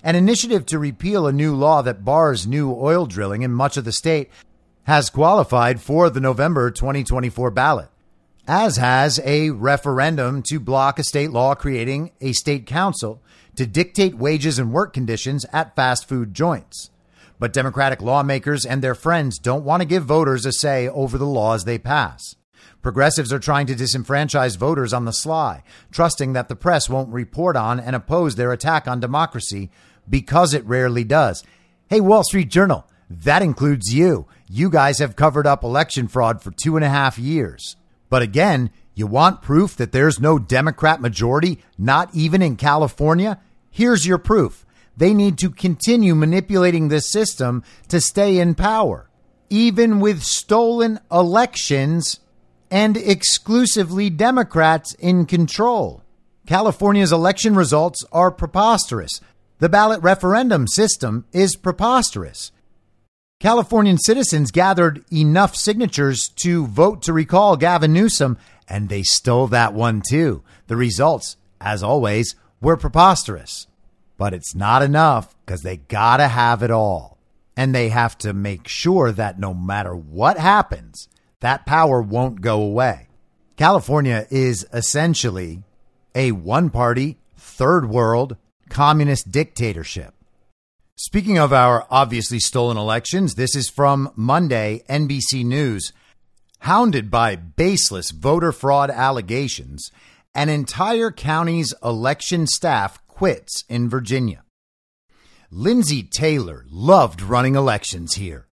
[0.04, 3.86] An initiative to repeal a new law that bars new oil drilling in much of
[3.86, 4.30] the state
[4.84, 7.90] has qualified for the November 2024 ballot,
[8.48, 13.22] as has a referendum to block a state law creating a state council
[13.56, 16.90] to dictate wages and work conditions at fast food joints.
[17.44, 21.26] But Democratic lawmakers and their friends don't want to give voters a say over the
[21.26, 22.38] laws they pass.
[22.82, 27.58] Progressives are trying to disenfranchise voters on the sly, trusting that the press won't report
[27.58, 29.70] on and oppose their attack on democracy
[30.10, 31.44] because it rarely does.
[31.90, 34.26] Hey, Wall Street Journal, that includes you.
[34.48, 37.76] You guys have covered up election fraud for two and a half years.
[38.10, 43.42] But again, you want proof that there's no Democrat majority, not even in California?
[43.70, 44.66] Here's your proof.
[44.96, 49.10] They need to continue manipulating the system to stay in power,
[49.50, 52.20] even with stolen elections
[52.70, 56.04] and exclusively Democrats in control.
[56.46, 59.22] California's election results are preposterous.
[59.60, 62.52] The ballot referendum system is preposterous.
[63.40, 69.74] Californian citizens gathered enough signatures to vote to recall Gavin Newsom, and they stole that
[69.74, 70.44] one too.
[70.68, 73.68] The results, as always, were preposterous.
[74.18, 77.18] But it's not enough because they got to have it all.
[77.56, 81.08] And they have to make sure that no matter what happens,
[81.40, 83.08] that power won't go away.
[83.58, 85.64] California is essentially
[86.16, 88.38] a one party, third world
[88.70, 90.14] communist dictatorship.
[90.96, 95.92] Speaking of our obviously stolen elections, this is from Monday, NBC News.
[96.60, 99.92] Hounded by baseless voter fraud allegations,
[100.34, 104.44] an entire county's election staff quits in Virginia.
[105.50, 108.50] Lindsay Taylor loved running elections here.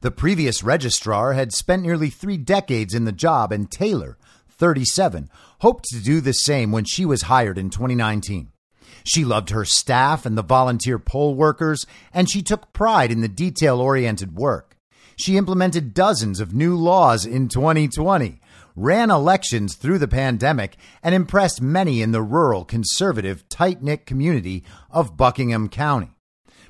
[0.00, 4.16] The previous registrar had spent nearly three decades in the job, and Taylor,
[4.48, 5.28] 37,
[5.62, 8.52] hoped to do the same when she was hired in 2019.
[9.02, 13.28] She loved her staff and the volunteer poll workers, and she took pride in the
[13.28, 14.76] detail oriented work.
[15.16, 18.40] She implemented dozens of new laws in 2020,
[18.76, 24.64] ran elections through the pandemic, and impressed many in the rural, conservative, tight knit community
[24.90, 26.14] of Buckingham County.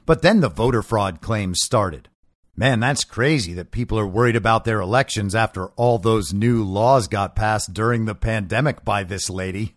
[0.04, 2.08] But then the voter fraud claims started.
[2.54, 7.08] Man, that's crazy that people are worried about their elections after all those new laws
[7.08, 9.76] got passed during the pandemic by this lady.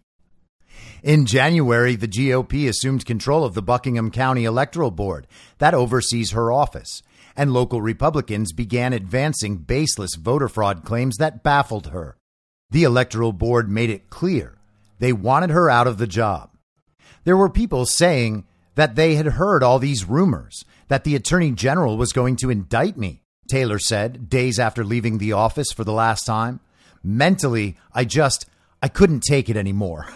[1.01, 5.28] In January, the GOP assumed control of the Buckingham County Electoral Board
[5.59, 7.01] that oversees her office,
[7.36, 12.17] and local Republicans began advancing baseless voter fraud claims that baffled her.
[12.71, 14.57] The Electoral Board made it clear
[14.99, 16.51] they wanted her out of the job.
[17.25, 21.97] There were people saying that they had heard all these rumors, that the Attorney General
[21.97, 26.25] was going to indict me, Taylor said days after leaving the office for the last
[26.25, 26.59] time.
[27.03, 28.45] Mentally, I just
[28.81, 30.05] I couldn't take it anymore.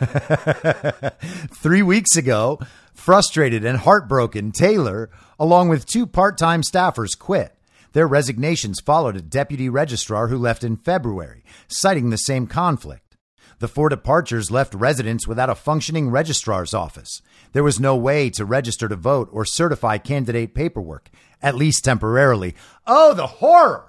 [1.56, 2.60] Three weeks ago,
[2.94, 5.10] frustrated and heartbroken, Taylor,
[5.40, 7.56] along with two part time staffers, quit.
[7.94, 13.18] Their resignations followed a deputy registrar who left in February, citing the same conflict.
[13.60, 17.22] The four departures left residents without a functioning registrar's office.
[17.52, 21.10] There was no way to register to vote or certify candidate paperwork,
[21.42, 22.56] at least temporarily.
[22.88, 23.89] Oh, the horror!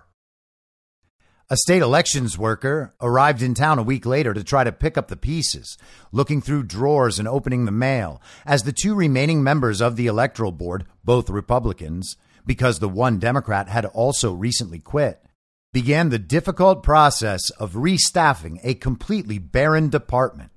[1.52, 5.08] A state elections worker arrived in town a week later to try to pick up
[5.08, 5.76] the pieces,
[6.12, 10.52] looking through drawers and opening the mail, as the two remaining members of the electoral
[10.52, 15.24] board, both Republicans, because the one Democrat had also recently quit,
[15.72, 20.52] began the difficult process of restaffing a completely barren department.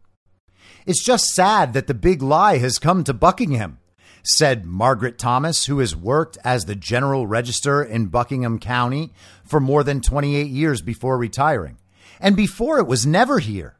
[0.85, 3.79] It's just sad that the big lie has come to Buckingham,
[4.23, 9.11] said Margaret Thomas, who has worked as the general register in Buckingham County
[9.43, 11.77] for more than 28 years before retiring.
[12.19, 13.77] And before it was never here.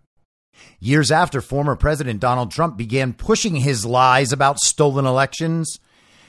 [0.79, 5.79] Years after former President Donald Trump began pushing his lies about stolen elections,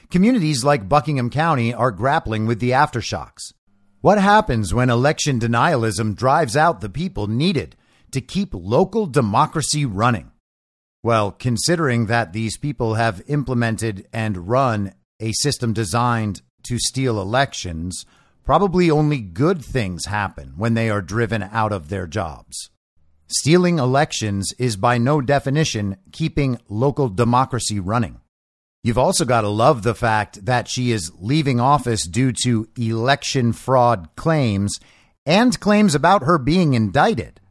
[0.09, 3.53] communities like Buckingham County are grappling with the aftershocks.
[4.01, 7.75] What happens when election denialism drives out the people needed
[8.11, 10.31] to keep local democracy running?
[11.05, 18.07] Well, considering that these people have implemented and run a system designed to steal elections,
[18.43, 22.71] probably only good things happen when they are driven out of their jobs.
[23.27, 28.19] Stealing elections is by no definition keeping local democracy running.
[28.83, 33.53] You've also got to love the fact that she is leaving office due to election
[33.53, 34.79] fraud claims
[35.23, 37.41] and claims about her being indicted.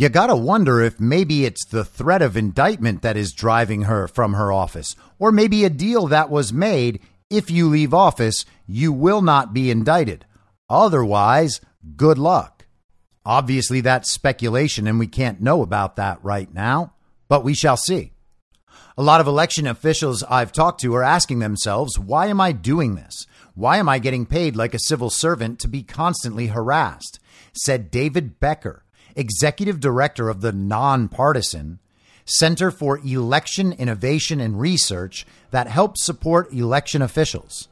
[0.00, 4.08] You got to wonder if maybe it's the threat of indictment that is driving her
[4.08, 8.94] from her office, or maybe a deal that was made if you leave office, you
[8.94, 10.24] will not be indicted.
[10.70, 11.60] Otherwise,
[11.96, 12.64] good luck.
[13.26, 16.94] Obviously, that's speculation, and we can't know about that right now,
[17.28, 18.14] but we shall see.
[18.96, 22.94] A lot of election officials I've talked to are asking themselves, why am I doing
[22.94, 23.26] this?
[23.54, 27.20] Why am I getting paid like a civil servant to be constantly harassed?
[27.52, 28.86] Said David Becker,
[29.16, 31.78] executive director of the nonpartisan
[32.24, 37.68] Center for Election Innovation and Research that helps support election officials.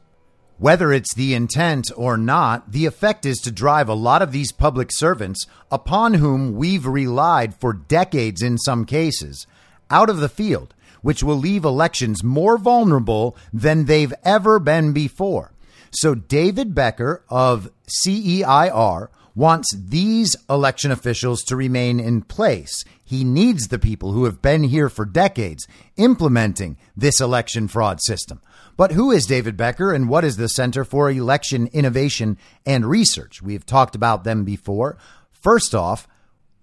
[0.58, 4.50] Whether it's the intent or not, the effect is to drive a lot of these
[4.50, 9.46] public servants, upon whom we've relied for decades in some cases,
[9.88, 15.52] out of the field, which will leave elections more vulnerable than they've ever been before.
[15.92, 22.84] So, David Becker of CEIR wants these election officials to remain in place.
[23.04, 28.40] He needs the people who have been here for decades implementing this election fraud system.
[28.76, 32.36] But who is David Becker and what is the Center for Election Innovation
[32.66, 33.40] and Research?
[33.40, 34.98] We have talked about them before.
[35.30, 36.08] First off,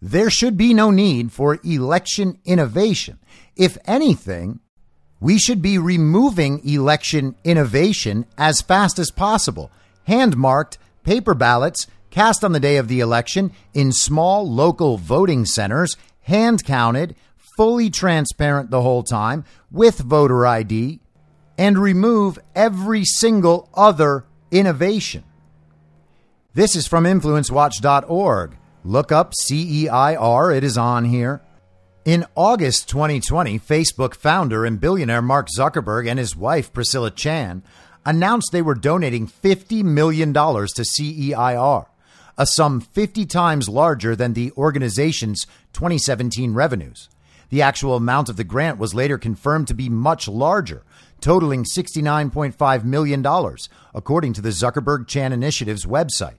[0.02, 3.20] there should be no need for election innovation.
[3.56, 4.60] If anything,
[5.22, 9.72] we should be removing election innovation as fast as possible.
[10.08, 15.46] Hand marked paper ballots cast on the day of the election in small local voting
[15.46, 17.14] centers, hand counted,
[17.58, 21.02] fully transparent the whole time, with voter ID,
[21.58, 25.26] and remove every single other innovation.
[26.54, 28.58] This is from InfluenceWatch.org.
[28.86, 31.42] Look up CEIR, it is on here.
[32.06, 37.62] In August 2020, Facebook founder and billionaire Mark Zuckerberg and his wife Priscilla Chan
[38.06, 41.88] announced they were donating $50 million to CEIR
[42.38, 47.10] a sum 50 times larger than the organization's 2017 revenues.
[47.50, 50.84] The actual amount of the grant was later confirmed to be much larger,
[51.22, 53.26] totaling $69.5 million,
[53.94, 56.38] according to the Zuckerberg Chan Initiative's website.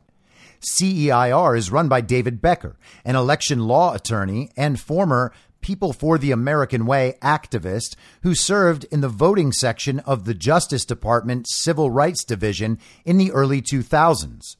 [0.60, 5.32] CEIR is run by David Becker, an election law attorney and former
[5.66, 10.84] People for the American Way activist who served in the voting section of the Justice
[10.84, 14.56] Department Civil Rights Division in the early 2000s.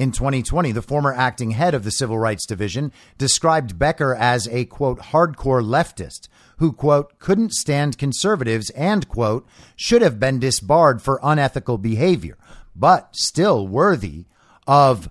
[0.00, 4.64] In 2020, the former acting head of the Civil Rights Division described Becker as a
[4.64, 9.46] quote, hardcore leftist who, quote, couldn't stand conservatives and, quote,
[9.76, 12.38] should have been disbarred for unethical behavior,
[12.74, 14.24] but still worthy
[14.66, 15.10] of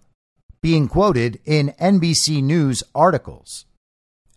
[0.60, 3.66] being quoted in NBC News articles.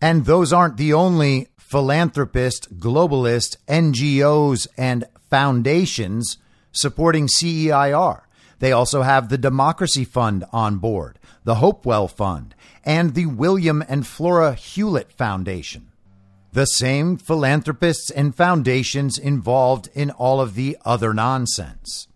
[0.03, 6.37] And those aren't the only philanthropist, globalist, NGOs, and foundations
[6.71, 8.22] supporting CEIR.
[8.63, 12.55] They also have the Democracy Fund on board, the Hopewell Fund,
[12.85, 15.91] and the William and Flora Hewlett Foundation.
[16.53, 22.07] The same philanthropists and foundations involved in all of the other nonsense.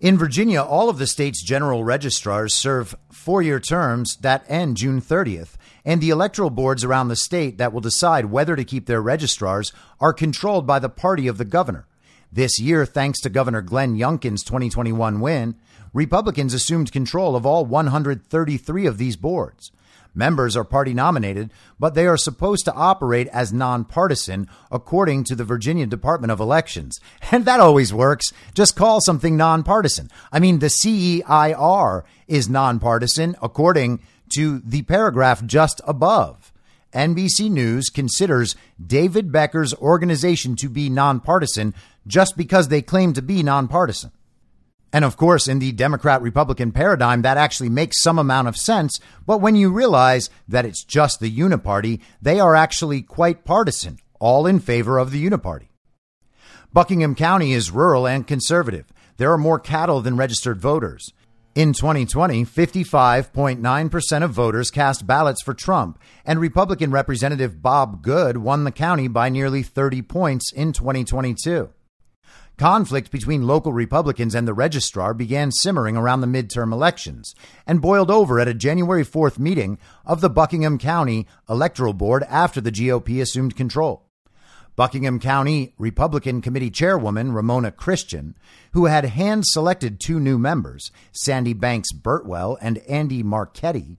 [0.00, 5.00] In Virginia, all of the state's general registrars serve four year terms that end June
[5.00, 9.00] 30th, and the electoral boards around the state that will decide whether to keep their
[9.00, 11.86] registrars are controlled by the party of the governor.
[12.34, 15.54] This year, thanks to Governor Glenn Youngkin's 2021 win,
[15.92, 19.70] Republicans assumed control of all 133 of these boards.
[20.16, 25.44] Members are party nominated, but they are supposed to operate as nonpartisan according to the
[25.44, 26.98] Virginia Department of Elections.
[27.30, 28.32] And that always works.
[28.52, 30.10] Just call something nonpartisan.
[30.32, 34.00] I mean, the CEIR is nonpartisan according
[34.34, 36.52] to the paragraph just above.
[36.94, 38.54] NBC News considers
[38.84, 41.74] David Becker's organization to be nonpartisan
[42.06, 44.12] just because they claim to be nonpartisan.
[44.92, 49.00] And of course, in the Democrat Republican paradigm, that actually makes some amount of sense.
[49.26, 54.46] But when you realize that it's just the uniparty, they are actually quite partisan, all
[54.46, 55.66] in favor of the uniparty.
[56.72, 58.92] Buckingham County is rural and conservative.
[59.16, 61.12] There are more cattle than registered voters.
[61.56, 68.64] In 2020, 55.9% of voters cast ballots for Trump, and Republican Representative Bob Good won
[68.64, 71.70] the county by nearly 30 points in 2022.
[72.56, 77.34] Conflict between local Republicans and the registrar began simmering around the midterm elections
[77.66, 79.76] and boiled over at a January 4th meeting
[80.06, 84.06] of the Buckingham County Electoral Board after the GOP assumed control.
[84.76, 88.36] Buckingham County Republican Committee Chairwoman Ramona Christian,
[88.72, 93.98] who had hand selected two new members, Sandy Banks Burtwell and Andy Marchetti,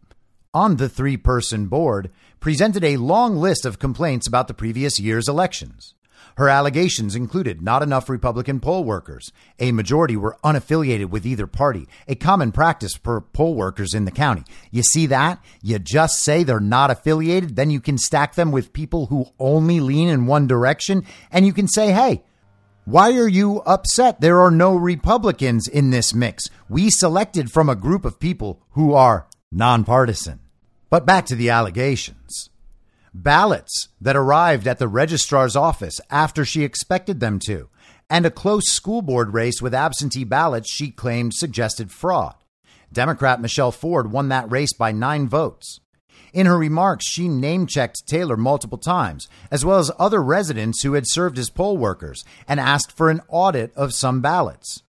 [0.54, 5.28] on the three person board, presented a long list of complaints about the previous year's
[5.28, 5.94] elections.
[6.38, 9.32] Her allegations included not enough Republican poll workers.
[9.58, 14.12] A majority were unaffiliated with either party, a common practice for poll workers in the
[14.12, 14.44] county.
[14.70, 15.44] You see that?
[15.62, 19.80] You just say they're not affiliated, then you can stack them with people who only
[19.80, 22.24] lean in one direction, and you can say, hey,
[22.84, 24.20] why are you upset?
[24.20, 26.50] There are no Republicans in this mix.
[26.70, 30.42] We selected from a group of people who are nonpartisan.
[30.90, 32.50] But back to the allegations
[33.24, 37.70] ballots that arrived at the registrar's office after she expected them to,
[38.10, 42.36] and a close school board race with absentee ballots she claimed suggested fraud.
[42.92, 45.80] Democrat Michelle Ford won that race by nine votes.
[46.34, 50.94] In her remarks, she name checked Taylor multiple times, as well as other residents who
[50.94, 54.84] had served as poll workers, and asked for an audit of some ballots.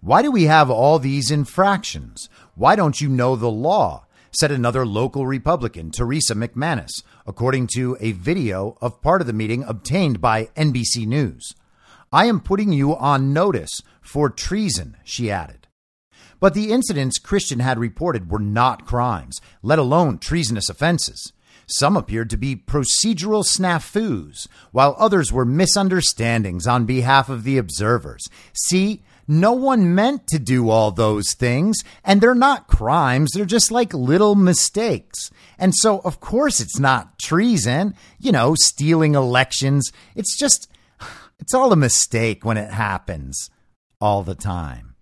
[0.00, 2.28] Why do we have all these infractions?
[2.54, 4.06] Why don't you know the law?
[4.34, 9.62] Said another local Republican, Teresa McManus, according to a video of part of the meeting
[9.64, 11.54] obtained by NBC News.
[12.12, 15.66] I am putting you on notice for treason, she added.
[16.40, 21.32] But the incidents Christian had reported were not crimes, let alone treasonous offenses.
[21.66, 28.28] Some appeared to be procedural snafus, while others were misunderstandings on behalf of the observers.
[28.52, 33.30] See, no one meant to do all those things, and they're not crimes.
[33.32, 35.30] They're just like little mistakes.
[35.58, 39.90] And so, of course, it's not treason, you know, stealing elections.
[40.14, 40.68] It's just,
[41.38, 43.50] it's all a mistake when it happens
[44.00, 44.94] all the time.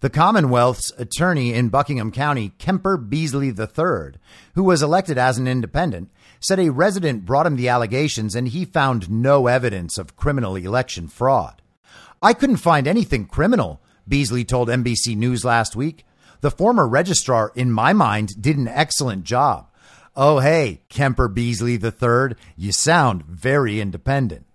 [0.00, 4.20] The Commonwealth's attorney in Buckingham County, Kemper Beasley III,
[4.54, 8.64] who was elected as an independent, said a resident brought him the allegations and he
[8.66, 11.62] found no evidence of criminal election fraud.
[12.22, 16.04] I couldn't find anything criminal, Beasley told NBC News last week.
[16.40, 19.68] The former registrar, in my mind, did an excellent job.
[20.14, 24.46] Oh, hey, Kemper Beasley III, you sound very independent.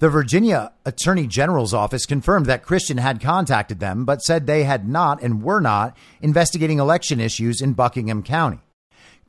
[0.00, 4.88] The Virginia Attorney General's office confirmed that Christian had contacted them, but said they had
[4.88, 8.60] not and were not investigating election issues in Buckingham County.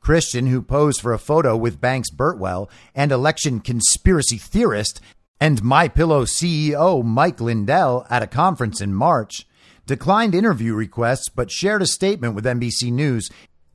[0.00, 5.00] Christian, who posed for a photo with Banks Burtwell and election conspiracy theorist
[5.42, 9.44] and My Pillow CEO Mike Lindell at a conference in March
[9.86, 13.28] declined interview requests but shared a statement with NBC News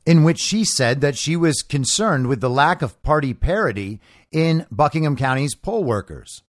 [0.06, 4.00] in which she said that she was concerned with the lack of party parity
[4.32, 6.42] in Buckingham County's poll workers.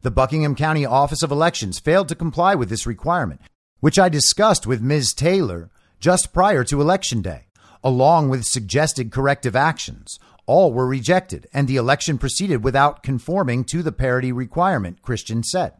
[0.00, 3.42] The Buckingham County Office of Elections failed to comply with this requirement,
[3.80, 5.12] which I discussed with Ms.
[5.12, 5.68] Taylor
[6.00, 7.48] just prior to Election Day,
[7.82, 10.18] along with suggested corrective actions.
[10.46, 15.72] All were rejected, and the election proceeded without conforming to the parity requirement, Christian said.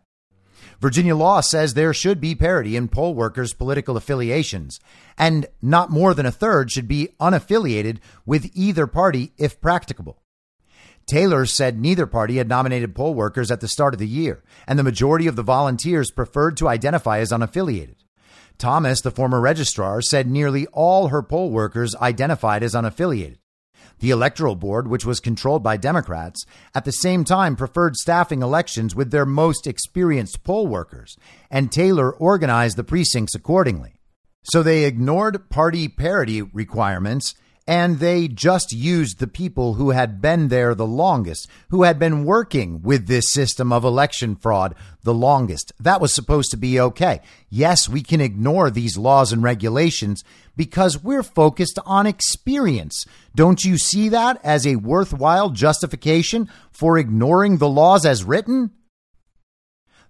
[0.81, 4.81] Virginia law says there should be parity in poll workers' political affiliations,
[5.19, 10.23] and not more than a third should be unaffiliated with either party if practicable.
[11.07, 14.79] Taylor said neither party had nominated poll workers at the start of the year, and
[14.79, 17.97] the majority of the volunteers preferred to identify as unaffiliated.
[18.57, 23.37] Thomas, the former registrar, said nearly all her poll workers identified as unaffiliated.
[24.05, 26.45] The Electoral Board, which was controlled by Democrats,
[26.75, 31.17] at the same time preferred staffing elections with their most experienced poll workers,
[31.51, 33.95] and Taylor organized the precincts accordingly.
[34.43, 37.35] So they ignored party parity requirements
[37.67, 42.25] and they just used the people who had been there the longest, who had been
[42.25, 45.73] working with this system of election fraud the longest.
[45.81, 47.21] That was supposed to be okay.
[47.49, 50.25] Yes, we can ignore these laws and regulations
[50.57, 53.07] because we're focused on experience.
[53.35, 58.71] Don't you see that as a worthwhile justification for ignoring the laws as written?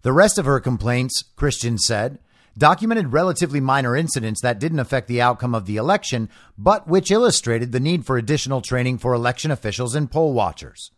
[0.02, 2.18] The rest of her complaints, Christian said,
[2.56, 7.72] documented relatively minor incidents that didn't affect the outcome of the election, but which illustrated
[7.72, 10.90] the need for additional training for election officials and poll watchers.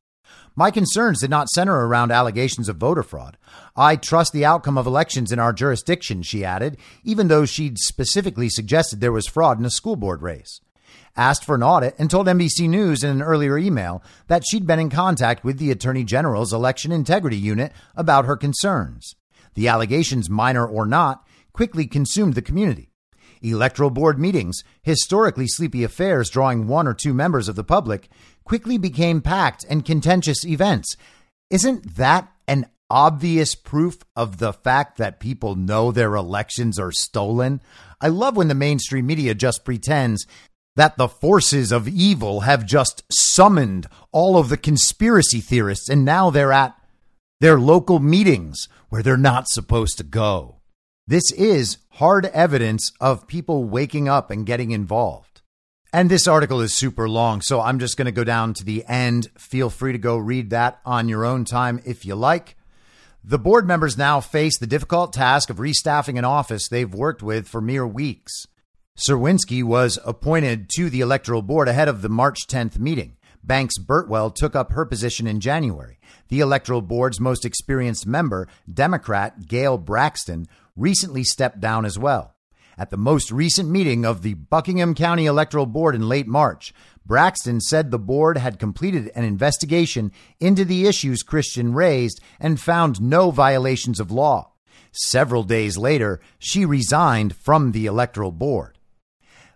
[0.58, 3.36] My concerns did not center around allegations of voter fraud.
[3.76, 8.48] I trust the outcome of elections in our jurisdiction, she added, even though she'd specifically
[8.48, 10.60] suggested there was fraud in a school board race.
[11.14, 14.78] Asked for an audit and told NBC News in an earlier email that she'd been
[14.78, 19.14] in contact with the Attorney General's Election Integrity Unit about her concerns.
[19.54, 21.25] The allegations, minor or not,
[21.56, 22.90] quickly consumed the community.
[23.40, 28.10] Electoral board meetings, historically sleepy affairs drawing one or two members of the public,
[28.44, 30.98] quickly became packed and contentious events.
[31.48, 37.62] Isn't that an obvious proof of the fact that people know their elections are stolen?
[38.02, 40.26] I love when the mainstream media just pretends
[40.76, 46.28] that the forces of evil have just summoned all of the conspiracy theorists and now
[46.28, 46.76] they're at
[47.40, 50.55] their local meetings where they're not supposed to go.
[51.08, 55.40] This is hard evidence of people waking up and getting involved.
[55.92, 58.84] And this article is super long, so I'm just going to go down to the
[58.86, 59.28] end.
[59.38, 62.56] Feel free to go read that on your own time if you like.
[63.22, 67.46] The board members now face the difficult task of restaffing an office they've worked with
[67.46, 68.32] for mere weeks.
[68.98, 73.16] Czerwinski was appointed to the electoral board ahead of the March 10th meeting.
[73.44, 76.00] Banks Birtwell took up her position in January.
[76.30, 82.34] The electoral board's most experienced member, Democrat Gail Braxton, recently stepped down as well.
[82.78, 86.74] At the most recent meeting of the Buckingham County Electoral Board in late March,
[87.06, 93.00] Braxton said the board had completed an investigation into the issues Christian raised and found
[93.00, 94.52] no violations of law.
[94.92, 98.78] Several days later, she resigned from the Electoral Board.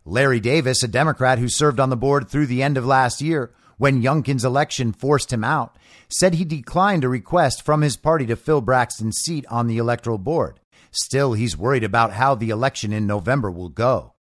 [0.04, 3.52] Larry Davis, a Democrat who served on the board through the end of last year,
[3.76, 5.76] when Youngkin's election forced him out,
[6.08, 10.18] said he declined a request from his party to fill Braxton's seat on the Electoral
[10.18, 10.59] Board.
[10.90, 14.14] Still, he's worried about how the election in November will go.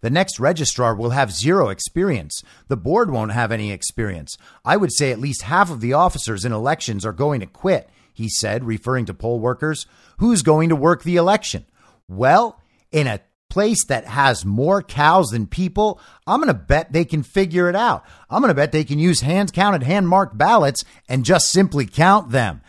[0.00, 2.42] The next registrar will have zero experience.
[2.68, 4.36] The board won't have any experience.
[4.64, 7.88] I would say at least half of the officers in elections are going to quit,
[8.12, 9.86] he said, referring to poll workers.
[10.18, 11.64] Who's going to work the election?
[12.06, 12.60] Well,
[12.92, 17.22] in a place that has more cows than people, I'm going to bet they can
[17.22, 18.04] figure it out.
[18.28, 21.86] I'm going to bet they can use hand counted, hand marked ballots and just simply
[21.86, 22.60] count them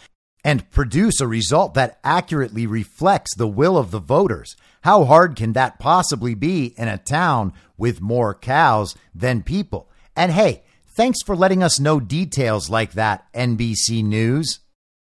[0.46, 4.56] and produce a result that accurately reflects the will of the voters.
[4.82, 9.89] How hard can that possibly be in a town with more cows than people?
[10.16, 10.64] And hey,
[10.96, 14.60] thanks for letting us know details like that, NBC News.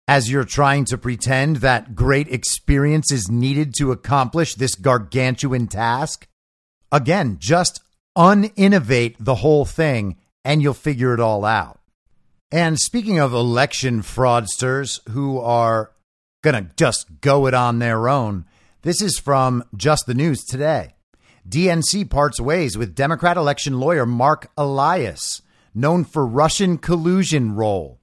[0.08, 6.28] As you're trying to pretend that great experience is needed to accomplish this gargantuan task?
[6.92, 7.82] Again, just
[8.16, 11.81] uninnovate the whole thing and you'll figure it all out.
[12.52, 15.92] And speaking of election fraudsters who are
[16.44, 18.46] going to just go it on their own,
[18.82, 20.96] this is from Just the News today.
[21.48, 25.42] DNC parts ways with Democrat election lawyer Marc Elias,
[25.74, 28.02] known for Russian collusion role.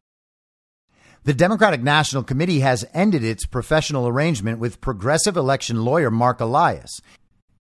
[1.25, 7.03] The Democratic National Committee has ended its professional arrangement with progressive election lawyer Marc Elias,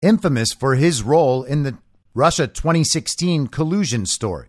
[0.00, 1.76] infamous for his role in the
[2.14, 4.48] Russia 2016 collusion story.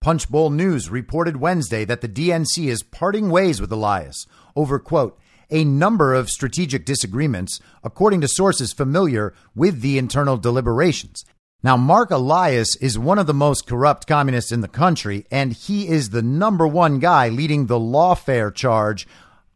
[0.00, 5.18] Punchbowl News reported Wednesday that the DNC is parting ways with Elias over, quote,
[5.50, 11.24] a number of strategic disagreements, according to sources familiar with the internal deliberations.
[11.62, 15.88] Now, Marc Elias is one of the most corrupt communists in the country, and he
[15.88, 19.06] is the number one guy leading the lawfare charge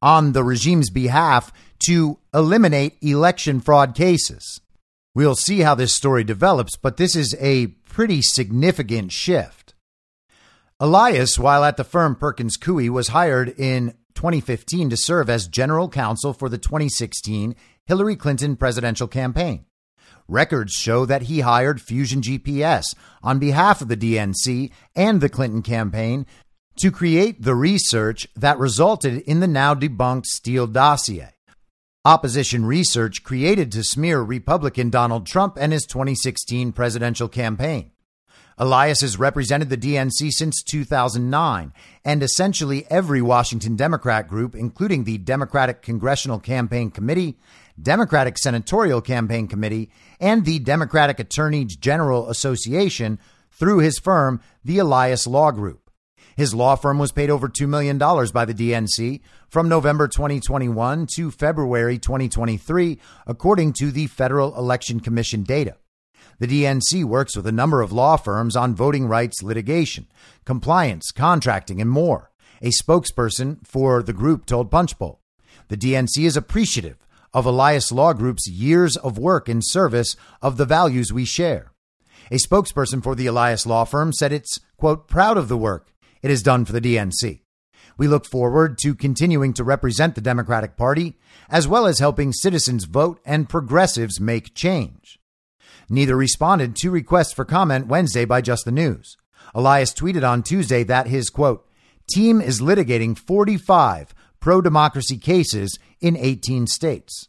[0.02, 1.52] on the regime's behalf
[1.86, 4.60] to eliminate election fraud cases.
[5.14, 9.59] We'll see how this story develops, but this is a pretty significant shift.
[10.82, 15.90] Elias, while at the firm Perkins Coie, was hired in 2015 to serve as general
[15.90, 17.54] counsel for the 2016
[17.84, 19.66] Hillary Clinton presidential campaign.
[20.26, 25.60] Records show that he hired Fusion GPS on behalf of the DNC and the Clinton
[25.60, 26.24] campaign
[26.76, 31.34] to create the research that resulted in the now debunked Steele dossier.
[32.06, 37.90] Opposition research created to smear Republican Donald Trump and his 2016 presidential campaign.
[38.60, 41.72] Elias has represented the DNC since 2009,
[42.04, 47.38] and essentially every Washington Democrat group, including the Democratic Congressional Campaign Committee,
[47.80, 49.90] Democratic Senatorial Campaign Committee,
[50.20, 53.18] and the Democratic Attorney General Association,
[53.50, 55.90] through his firm, the Elias Law Group.
[56.36, 61.30] His law firm was paid over $2 million by the DNC from November 2021 to
[61.30, 65.76] February 2023, according to the Federal Election Commission data.
[66.40, 70.06] The DNC works with a number of law firms on voting rights litigation,
[70.46, 72.30] compliance, contracting, and more.
[72.62, 75.20] A spokesperson for the group told Punchbowl.
[75.68, 76.96] The DNC is appreciative
[77.34, 81.72] of Elias Law Group's years of work in service of the values we share.
[82.30, 86.30] A spokesperson for the Elias Law Firm said it's, quote, proud of the work it
[86.30, 87.42] has done for the DNC.
[87.98, 91.18] We look forward to continuing to represent the Democratic Party,
[91.50, 95.19] as well as helping citizens vote and progressives make change.
[95.92, 99.16] Neither responded to requests for comment Wednesday by Just the News.
[99.52, 101.66] Elias tweeted on Tuesday that his quote,
[102.08, 107.26] team is litigating 45 pro democracy cases in 18 states.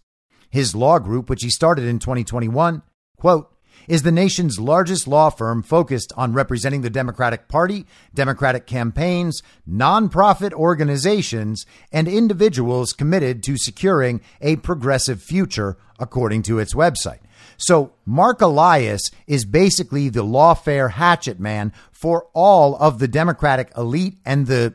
[0.51, 2.83] His law group, which he started in 2021,
[3.17, 3.51] quote,
[3.87, 10.53] is the nation's largest law firm focused on representing the Democratic Party, Democratic campaigns, nonprofit
[10.53, 17.19] organizations, and individuals committed to securing a progressive future, according to its website.
[17.61, 24.17] So Marc Elias is basically the lawfare hatchet man for all of the Democratic elite
[24.25, 24.73] and the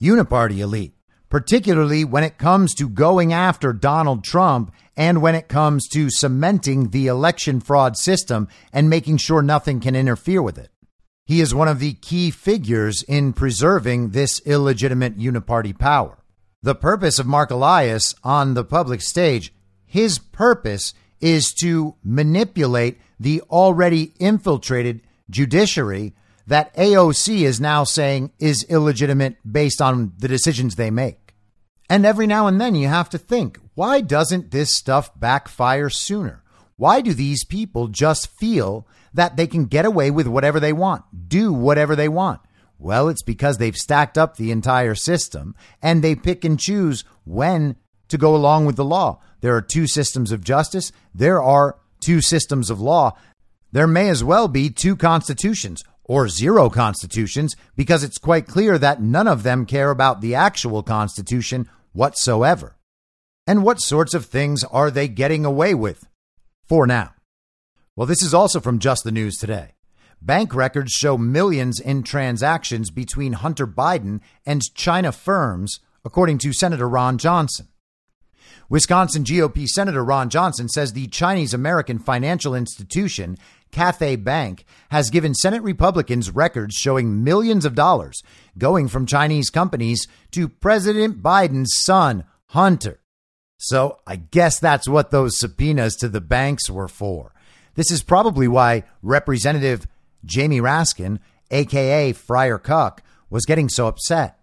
[0.00, 0.94] uniparty elite,
[1.28, 6.90] particularly when it comes to going after Donald Trump and when it comes to cementing
[6.90, 10.70] the election fraud system and making sure nothing can interfere with it.
[11.26, 16.18] He is one of the key figures in preserving this illegitimate uniparty power.
[16.62, 19.52] The purpose of Marc Elias on the public stage,
[19.84, 26.14] his purpose is to manipulate the already infiltrated judiciary
[26.46, 31.34] that AOC is now saying is illegitimate based on the decisions they make.
[31.90, 36.42] And every now and then you have to think, why doesn't this stuff backfire sooner?
[36.76, 41.04] Why do these people just feel that they can get away with whatever they want,
[41.28, 42.40] do whatever they want?
[42.78, 47.76] Well, it's because they've stacked up the entire system and they pick and choose when
[48.08, 49.20] to go along with the law.
[49.40, 50.92] There are two systems of justice.
[51.14, 53.16] There are two systems of law.
[53.72, 59.02] There may as well be two constitutions or zero constitutions because it's quite clear that
[59.02, 62.76] none of them care about the actual constitution whatsoever.
[63.46, 66.06] And what sorts of things are they getting away with
[66.66, 67.14] for now?
[67.96, 69.74] Well, this is also from Just the News today.
[70.20, 76.88] Bank records show millions in transactions between Hunter Biden and China firms, according to Senator
[76.88, 77.68] Ron Johnson.
[78.70, 83.38] Wisconsin GOP Senator Ron Johnson says the Chinese American financial institution,
[83.72, 88.22] Cathay Bank, has given Senate Republicans records showing millions of dollars
[88.58, 93.00] going from Chinese companies to President Biden's son, Hunter.
[93.56, 97.32] So I guess that's what those subpoenas to the banks were for.
[97.74, 99.86] This is probably why Representative
[100.24, 104.37] Jamie Raskin, aka Friar Cuck, was getting so upset.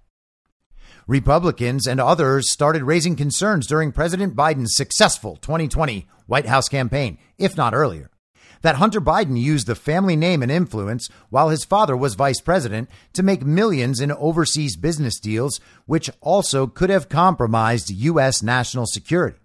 [1.07, 7.55] Republicans and others started raising concerns during President Biden's successful 2020 White House campaign, if
[7.55, 8.09] not earlier.
[8.63, 12.89] That Hunter Biden used the family name and influence while his father was vice president
[13.13, 18.41] to make millions in overseas business deals, which also could have compromised U.S.
[18.41, 19.37] national security.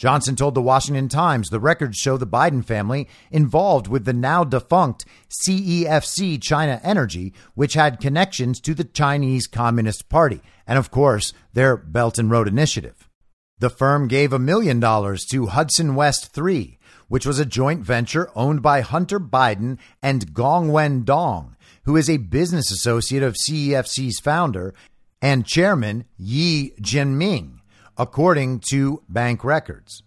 [0.00, 4.44] Johnson told the Washington Times the records show the Biden family involved with the now
[4.44, 11.34] defunct CEFC China Energy, which had connections to the Chinese Communist Party and, of course,
[11.52, 13.10] their Belt and Road Initiative.
[13.58, 16.78] The firm gave a million dollars to Hudson West 3,
[17.08, 22.08] which was a joint venture owned by Hunter Biden and Gong Wen Dong, who is
[22.08, 24.72] a business associate of CEFC's founder
[25.20, 27.59] and chairman Ye Jianming
[28.00, 30.02] according to bank records.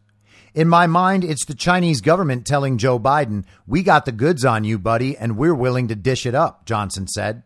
[0.56, 4.64] In my mind, it's the Chinese government telling Joe Biden, we got the goods on
[4.64, 7.44] you, buddy, and we're willing to dish it up, Johnson said.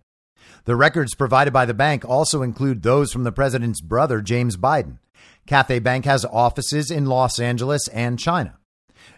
[0.63, 4.99] The records provided by the bank also include those from the president's brother, James Biden.
[5.47, 8.57] Cathay Bank has offices in Los Angeles and China.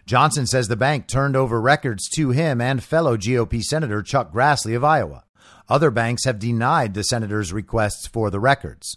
[0.06, 4.74] Johnson says the bank turned over records to him and fellow GOP Senator Chuck Grassley
[4.74, 5.22] of Iowa.
[5.68, 8.96] Other banks have denied the senator's requests for the records.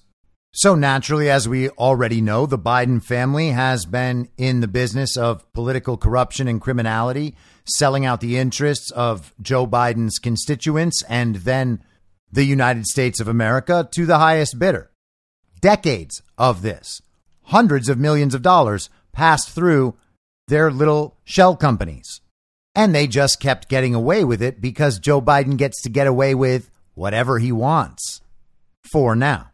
[0.55, 5.51] So naturally, as we already know, the Biden family has been in the business of
[5.51, 7.35] political corruption and criminality,
[7.65, 11.83] selling out the interests of Joe Biden's constituents and then
[12.31, 14.91] the United States of America to the highest bidder.
[15.59, 17.01] Decades of this,
[17.45, 19.95] hundreds of millions of dollars passed through
[20.49, 22.21] their little shell companies.
[22.75, 26.35] And they just kept getting away with it because Joe Biden gets to get away
[26.35, 28.21] with whatever he wants
[28.91, 29.49] for now.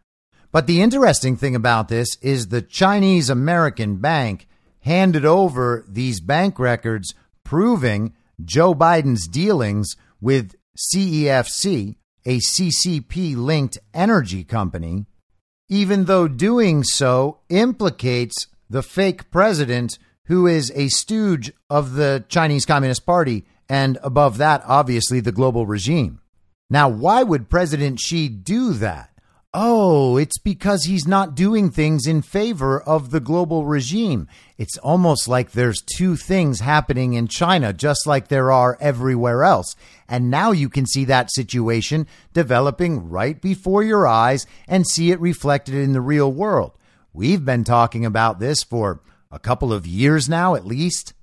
[0.51, 4.47] But the interesting thing about this is the Chinese American bank
[4.81, 14.43] handed over these bank records proving Joe Biden's dealings with CEFC, a CCP linked energy
[14.43, 15.05] company,
[15.67, 22.65] even though doing so implicates the fake president who is a stooge of the Chinese
[22.65, 26.21] Communist Party and above that, obviously, the global regime.
[26.69, 29.08] Now, why would President Xi do that?
[29.51, 34.27] Oh, it's because he's not doing things in favor of the global regime.
[34.59, 39.75] It's almost like there's two things happening in China, just like there are everywhere else.
[40.07, 45.19] And now you can see that situation developing right before your eyes and see it
[45.19, 46.77] reflected in the real world.
[47.11, 51.15] We've been talking about this for a couple of years now, at least.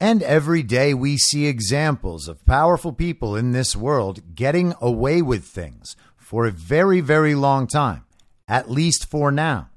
[0.00, 5.44] And every day we see examples of powerful people in this world getting away with
[5.44, 5.96] things
[6.26, 8.04] for a very, very long time,
[8.48, 9.70] at least for now.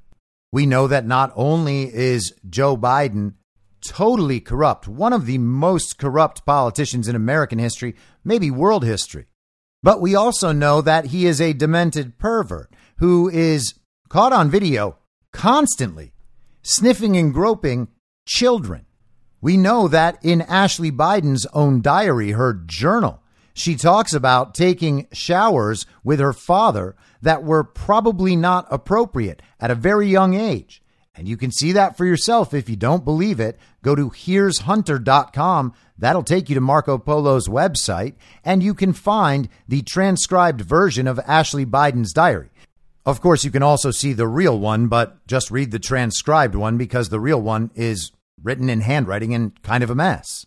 [0.51, 3.35] We know that not only is Joe Biden
[3.87, 9.27] totally corrupt, one of the most corrupt politicians in American history, maybe world history,
[9.83, 13.75] but we also know that he is a demented pervert who is
[14.09, 14.97] caught on video
[15.31, 16.13] constantly
[16.63, 17.89] sniffing and groping
[18.25, 18.87] children.
[19.39, 23.18] We know that in Ashley Biden's own diary, her journal,
[23.59, 29.75] she talks about taking showers with her father that were probably not appropriate at a
[29.75, 30.81] very young age.
[31.15, 33.59] And you can see that for yourself if you don't believe it.
[33.81, 35.73] Go to here'shunter.com.
[35.97, 38.13] That'll take you to Marco Polo's website,
[38.45, 42.49] and you can find the transcribed version of Ashley Biden's diary.
[43.05, 46.77] Of course, you can also see the real one, but just read the transcribed one
[46.77, 50.45] because the real one is written in handwriting and kind of a mess.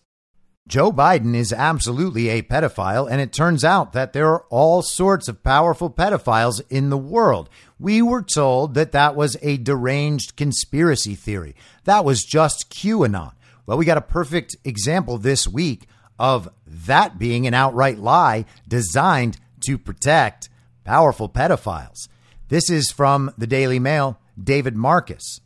[0.69, 5.27] Joe Biden is absolutely a pedophile, and it turns out that there are all sorts
[5.27, 7.51] of powerful pedophiles in the world.
[7.81, 11.57] We were told that that was a deranged conspiracy theory.
[11.85, 13.33] That was just QAnon.
[13.67, 19.39] Well, we got a perfect example this week of that being an outright lie designed
[19.67, 20.49] to protect
[20.85, 22.09] powerful pedophiles.
[22.49, 25.41] This is from the Daily Mail, David Marcus.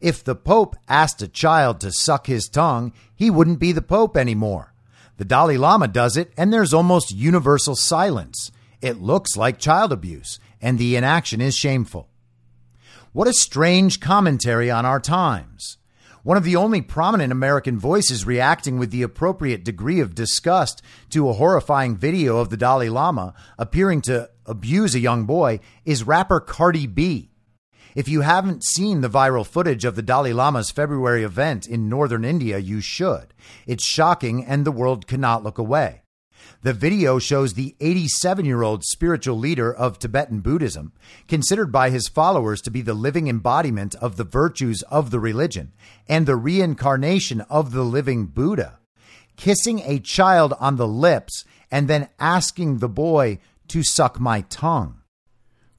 [0.00, 4.16] If the Pope asked a child to suck his tongue, he wouldn't be the Pope
[4.16, 4.72] anymore.
[5.16, 8.52] The Dalai Lama does it, and there's almost universal silence.
[8.80, 12.08] It looks like child abuse, and the inaction is shameful.
[13.12, 15.78] What a strange commentary on our times.
[16.22, 21.28] One of the only prominent American voices reacting with the appropriate degree of disgust to
[21.28, 26.38] a horrifying video of the Dalai Lama appearing to abuse a young boy is rapper
[26.38, 27.30] Cardi B.
[27.98, 32.24] If you haven't seen the viral footage of the Dalai Lama's February event in northern
[32.24, 33.34] India, you should.
[33.66, 36.02] It's shocking and the world cannot look away.
[36.62, 40.92] The video shows the 87 year old spiritual leader of Tibetan Buddhism,
[41.26, 45.72] considered by his followers to be the living embodiment of the virtues of the religion
[46.08, 48.78] and the reincarnation of the living Buddha,
[49.34, 55.00] kissing a child on the lips and then asking the boy to suck my tongue.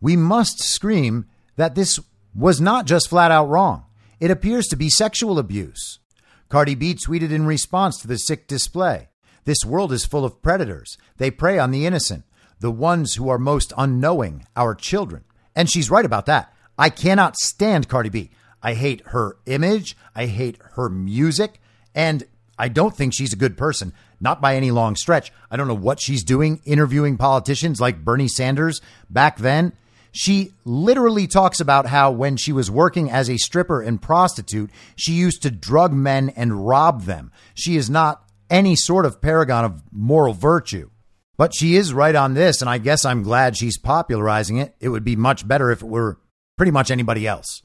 [0.01, 1.25] We must scream
[1.59, 1.99] that this
[2.33, 3.83] was not just flat out wrong.
[4.21, 5.99] It appears to be sexual abuse.
[6.47, 9.09] Cardi B tweeted in response to the sick display
[9.43, 10.97] This world is full of predators.
[11.17, 12.23] They prey on the innocent,
[12.61, 15.25] the ones who are most unknowing, our children.
[15.53, 16.53] And she's right about that.
[16.77, 18.31] I cannot stand Cardi B.
[18.63, 19.97] I hate her image.
[20.15, 21.59] I hate her music.
[21.93, 22.23] And
[22.57, 23.91] I don't think she's a good person,
[24.21, 25.33] not by any long stretch.
[25.51, 28.79] I don't know what she's doing interviewing politicians like Bernie Sanders
[29.09, 29.73] back then.
[30.11, 35.13] She literally talks about how when she was working as a stripper and prostitute, she
[35.13, 37.31] used to drug men and rob them.
[37.53, 40.89] She is not any sort of paragon of moral virtue.
[41.37, 44.75] But she is right on this, and I guess I'm glad she's popularizing it.
[44.81, 46.19] It would be much better if it were
[46.57, 47.61] pretty much anybody else.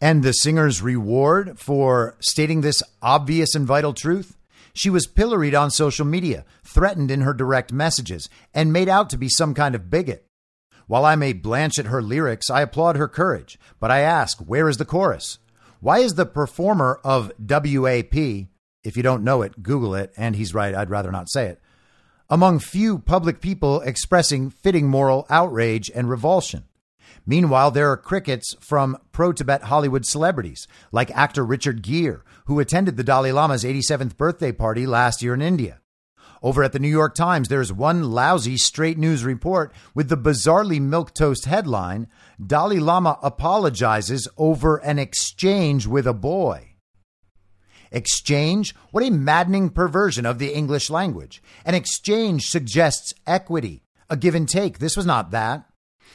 [0.00, 4.36] And the singer's reward for stating this obvious and vital truth?
[4.72, 9.16] She was pilloried on social media, threatened in her direct messages, and made out to
[9.16, 10.26] be some kind of bigot.
[10.86, 14.68] While I may blanch at her lyrics, I applaud her courage, but I ask, where
[14.68, 15.38] is the chorus?
[15.80, 20.54] Why is the performer of WAP, if you don't know it, Google it, and he's
[20.54, 21.60] right, I'd rather not say it,
[22.28, 26.64] among few public people expressing fitting moral outrage and revulsion?
[27.26, 32.96] Meanwhile, there are crickets from pro Tibet Hollywood celebrities, like actor Richard Gere, who attended
[32.96, 35.80] the Dalai Lama's 87th birthday party last year in India.
[36.44, 40.78] Over at the New York Times, there's one lousy straight news report with the bizarrely
[40.78, 42.06] milquetoast headline
[42.38, 46.74] Dalai Lama apologizes over an exchange with a boy.
[47.90, 48.74] Exchange?
[48.90, 51.42] What a maddening perversion of the English language.
[51.64, 54.80] An exchange suggests equity, a give and take.
[54.80, 55.64] This was not that.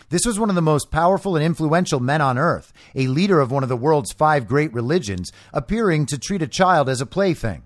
[0.09, 3.49] This was one of the most powerful and influential men on earth, a leader of
[3.49, 7.63] one of the world's five great religions, appearing to treat a child as a plaything.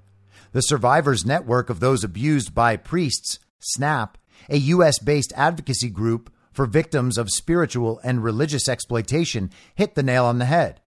[0.54, 5.00] The Survivors Network of those abused by priests, SNAP, a U.S.
[5.00, 10.46] based advocacy group for victims of spiritual and religious exploitation, hit the nail on the
[10.46, 10.80] head.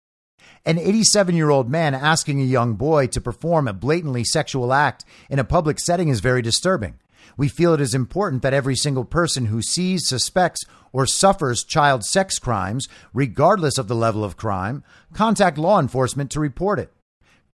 [0.67, 5.07] An 87 year old man asking a young boy to perform a blatantly sexual act
[5.31, 6.99] in a public setting is very disturbing.
[7.39, 12.05] We feel it is important that every single person who sees, suspects, or suffers child
[12.05, 14.85] sex crimes, regardless of the level of crime,
[15.15, 16.94] contact law enforcement to report it.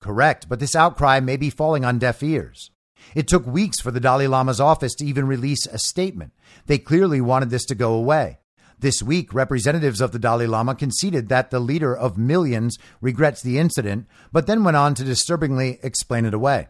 [0.01, 2.71] Correct, but this outcry may be falling on deaf ears.
[3.15, 6.33] It took weeks for the Dalai Lama's office to even release a statement.
[6.67, 8.39] They clearly wanted this to go away.
[8.79, 13.59] This week, representatives of the Dalai Lama conceded that the leader of millions regrets the
[13.59, 16.69] incident, but then went on to disturbingly explain it away.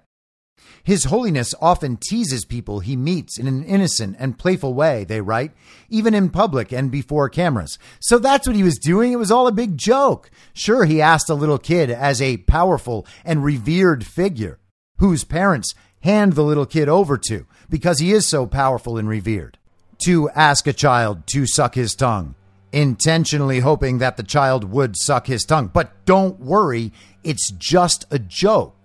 [0.82, 5.52] His Holiness often teases people he meets in an innocent and playful way, they write,
[5.88, 7.78] even in public and before cameras.
[8.00, 9.12] So that's what he was doing.
[9.12, 10.30] It was all a big joke.
[10.52, 14.58] Sure, he asked a little kid as a powerful and revered figure
[14.98, 19.58] whose parents hand the little kid over to because he is so powerful and revered
[20.04, 22.34] to ask a child to suck his tongue,
[22.72, 25.68] intentionally hoping that the child would suck his tongue.
[25.68, 26.92] But don't worry,
[27.22, 28.79] it's just a joke.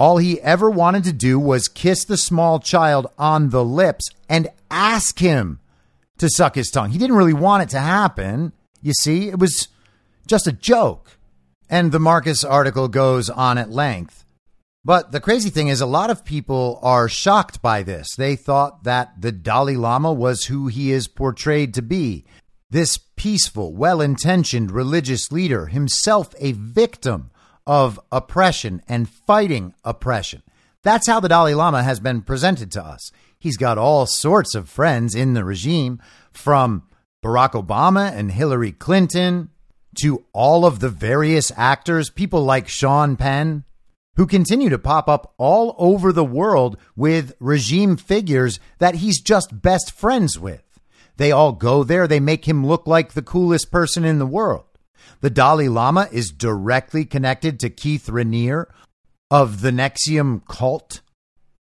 [0.00, 4.48] All he ever wanted to do was kiss the small child on the lips and
[4.70, 5.60] ask him
[6.16, 6.88] to suck his tongue.
[6.88, 8.54] He didn't really want it to happen.
[8.80, 9.68] You see, it was
[10.26, 11.18] just a joke.
[11.68, 14.24] And the Marcus article goes on at length.
[14.82, 18.14] But the crazy thing is, a lot of people are shocked by this.
[18.16, 22.24] They thought that the Dalai Lama was who he is portrayed to be
[22.70, 27.30] this peaceful, well intentioned religious leader, himself a victim
[27.66, 30.42] of oppression and fighting oppression.
[30.82, 33.10] That's how the Dalai Lama has been presented to us.
[33.38, 36.00] He's got all sorts of friends in the regime,
[36.32, 36.84] from
[37.22, 39.50] Barack Obama and Hillary Clinton
[40.02, 43.64] to all of the various actors, people like Sean Penn,
[44.16, 49.62] who continue to pop up all over the world with regime figures that he's just
[49.62, 50.62] best friends with.
[51.16, 54.64] They all go there, they make him look like the coolest person in the world.
[55.20, 58.66] The Dalai Lama is directly connected to Keith Raniere
[59.30, 61.02] of the NXIVM cult.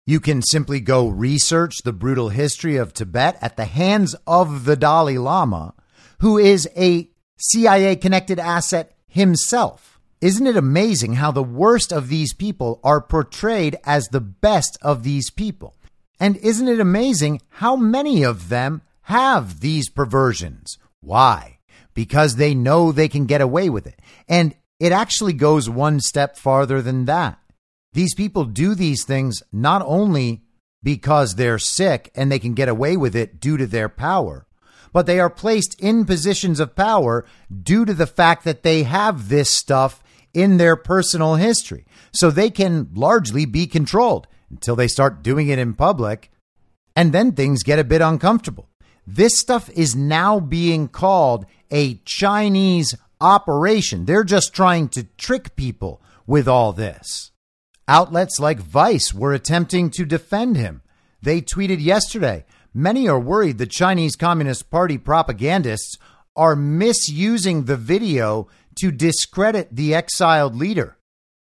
[0.05, 4.75] You can simply go research the brutal history of Tibet at the hands of the
[4.75, 5.73] Dalai Lama,
[6.19, 9.99] who is a CIA connected asset himself.
[10.21, 15.03] Isn't it amazing how the worst of these people are portrayed as the best of
[15.03, 15.75] these people?
[16.19, 20.77] And isn't it amazing how many of them have these perversions?
[21.01, 21.54] Why?
[21.95, 23.99] Because they know they can get away with it.
[24.27, 27.39] And it actually goes one step farther than that.
[27.93, 30.43] These people do these things not only
[30.83, 34.45] because they're sick and they can get away with it due to their power,
[34.91, 37.25] but they are placed in positions of power
[37.63, 41.85] due to the fact that they have this stuff in their personal history.
[42.11, 46.31] So they can largely be controlled until they start doing it in public.
[46.95, 48.69] And then things get a bit uncomfortable.
[49.07, 54.05] This stuff is now being called a Chinese operation.
[54.05, 57.31] They're just trying to trick people with all this.
[57.87, 60.81] Outlets like Vice were attempting to defend him.
[61.21, 65.97] They tweeted yesterday many are worried the Chinese Communist Party propagandists
[66.35, 68.47] are misusing the video
[68.79, 70.97] to discredit the exiled leader.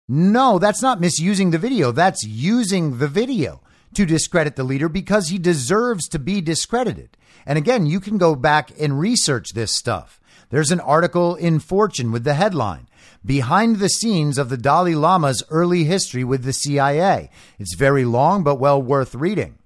[0.08, 1.92] No, that's not misusing the video.
[1.92, 3.62] That's using the video
[3.96, 7.16] to discredit the leader because he deserves to be discredited.
[7.46, 10.20] And again, you can go back and research this stuff.
[10.50, 12.88] There's an article in Fortune with the headline
[13.24, 17.30] Behind the Scenes of the Dalai Lama's Early History with the CIA.
[17.58, 19.58] It's very long, but well worth reading.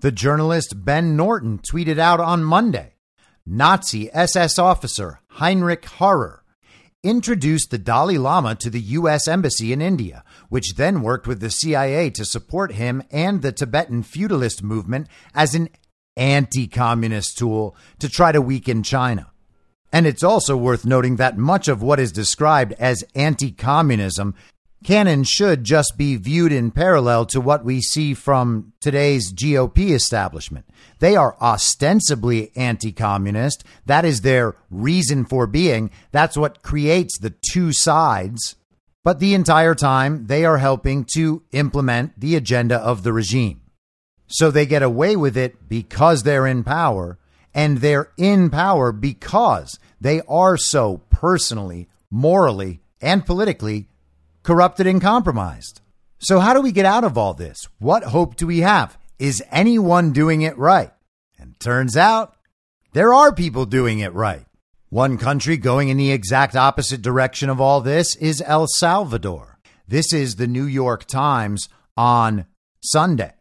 [0.00, 2.96] The journalist Ben Norton tweeted out on Monday
[3.46, 6.40] Nazi SS officer Heinrich Harrer
[7.02, 9.26] introduced the Dalai Lama to the U.S.
[9.26, 14.02] Embassy in India, which then worked with the CIA to support him and the Tibetan
[14.02, 15.70] feudalist movement as an
[16.16, 19.30] anti communist tool to try to weaken China.
[19.92, 24.34] And it's also worth noting that much of what is described as anti communism
[24.82, 29.90] can and should just be viewed in parallel to what we see from today's GOP
[29.90, 30.66] establishment.
[31.00, 33.64] They are ostensibly anti communist.
[33.86, 35.90] That is their reason for being.
[36.12, 38.56] That's what creates the two sides.
[39.02, 43.62] But the entire time, they are helping to implement the agenda of the regime.
[44.26, 47.18] So they get away with it because they're in power,
[47.54, 53.88] and they're in power because they are so personally, morally, and politically
[54.42, 55.80] corrupted and compromised.
[56.18, 57.66] So, how do we get out of all this?
[57.78, 58.98] What hope do we have?
[59.18, 60.92] Is anyone doing it right?
[61.38, 62.36] And turns out
[62.92, 64.44] there are people doing it right.
[64.92, 69.60] One country going in the exact opposite direction of all this is El Salvador.
[69.86, 72.46] This is the New York Times on
[72.82, 73.34] Sunday.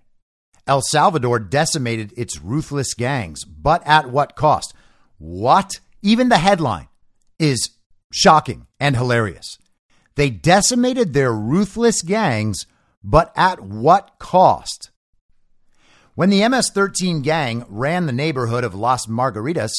[0.68, 4.76] El Salvador decimated its ruthless gangs, but at what cost?
[5.18, 5.80] What?
[6.04, 6.88] Even the headline
[7.40, 7.72] is
[8.12, 9.58] shocking and hilarious.
[10.14, 12.68] They decimated their ruthless gangs,
[13.04, 14.92] but at what cost?
[16.14, 19.72] When the MS 13 gang ran the neighborhood of Las Margaritas,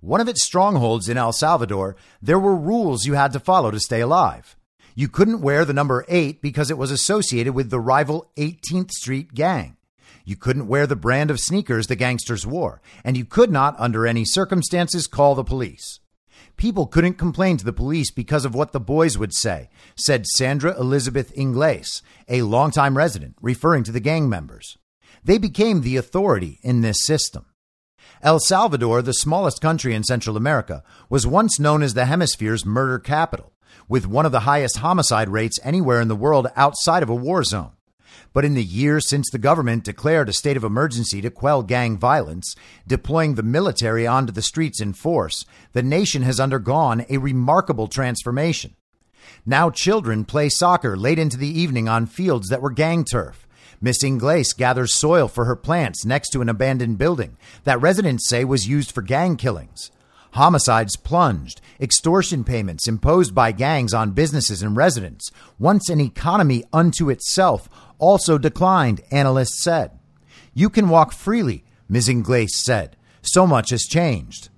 [0.00, 3.80] one of its strongholds in El Salvador, there were rules you had to follow to
[3.80, 4.56] stay alive.
[4.94, 9.34] You couldn't wear the number 8 because it was associated with the rival 18th Street
[9.34, 9.76] gang.
[10.24, 14.06] You couldn't wear the brand of sneakers the gangsters wore, and you could not, under
[14.06, 16.00] any circumstances, call the police.
[16.56, 20.78] People couldn't complain to the police because of what the boys would say, said Sandra
[20.78, 24.76] Elizabeth Ingles, a longtime resident, referring to the gang members.
[25.24, 27.46] They became the authority in this system.
[28.20, 32.98] El Salvador, the smallest country in Central America, was once known as the hemisphere's murder
[32.98, 33.52] capital,
[33.88, 37.44] with one of the highest homicide rates anywhere in the world outside of a war
[37.44, 37.70] zone.
[38.32, 41.96] But in the years since the government declared a state of emergency to quell gang
[41.96, 42.56] violence,
[42.88, 48.74] deploying the military onto the streets in force, the nation has undergone a remarkable transformation.
[49.46, 53.47] Now children play soccer late into the evening on fields that were gang turf.
[53.80, 58.44] Miss Ingles gathers soil for her plants next to an abandoned building that residents say
[58.44, 59.90] was used for gang killings.
[60.32, 67.08] Homicides plunged, extortion payments imposed by gangs on businesses and residents, once an economy unto
[67.08, 69.90] itself, also declined, analysts said.
[70.54, 72.08] You can walk freely, Ms.
[72.08, 72.96] Ingles said.
[73.22, 74.50] So much has changed.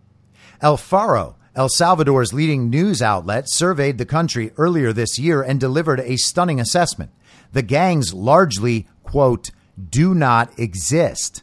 [0.60, 6.00] El Faro, El Salvador's leading news outlet, surveyed the country earlier this year and delivered
[6.00, 7.10] a stunning assessment.
[7.52, 9.50] The gangs largely, quote,
[9.88, 11.42] do not exist.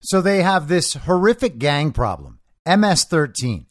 [0.00, 3.66] So they have this horrific gang problem, MS 13.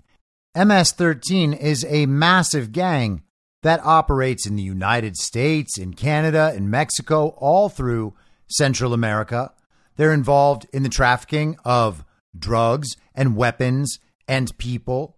[0.56, 3.24] MS 13 is a massive gang
[3.64, 8.14] that operates in the United States, in Canada, in Mexico, all through
[8.50, 9.54] Central America.
[9.96, 12.04] They're involved in the trafficking of
[12.38, 15.18] drugs and weapons and people,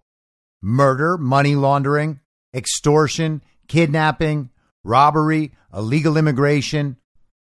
[0.61, 2.19] murder, money laundering,
[2.53, 4.51] extortion, kidnapping,
[4.83, 6.97] robbery, illegal immigration,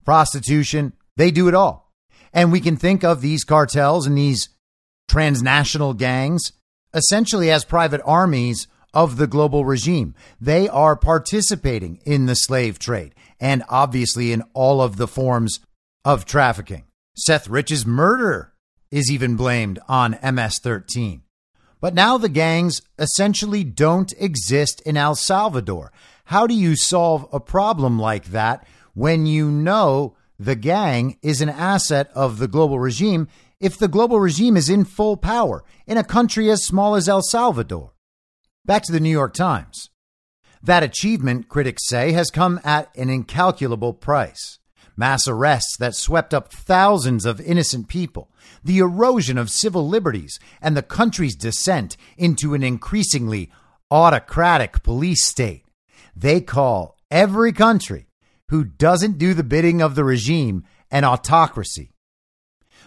[0.08, 0.94] prostitution.
[1.18, 1.92] They do it all.
[2.32, 4.48] And we can think of these cartels and these
[5.06, 6.52] transnational gangs
[6.94, 10.14] essentially as private armies of the global regime.
[10.40, 15.60] They are participating in the slave trade and obviously in all of the forms
[16.06, 16.84] of trafficking.
[17.14, 18.54] Seth Rich's murder
[18.90, 21.20] is even blamed on MS 13.
[21.82, 25.92] But now the gangs essentially don't exist in El Salvador.
[26.24, 28.66] How do you solve a problem like that
[28.98, 33.28] when you know the gang is an asset of the global regime
[33.60, 37.22] if the global regime is in full power in a country as small as El
[37.22, 37.92] Salvador?
[38.64, 39.88] Back to the New York Times.
[40.60, 44.58] That achievement, critics say, has come at an incalculable price.
[44.96, 48.32] Mass arrests that swept up thousands of innocent people,
[48.64, 53.52] the erosion of civil liberties, and the country's descent into an increasingly
[53.92, 55.62] autocratic police state.
[56.16, 58.07] They call every country
[58.48, 61.92] who doesn't do the bidding of the regime an autocracy.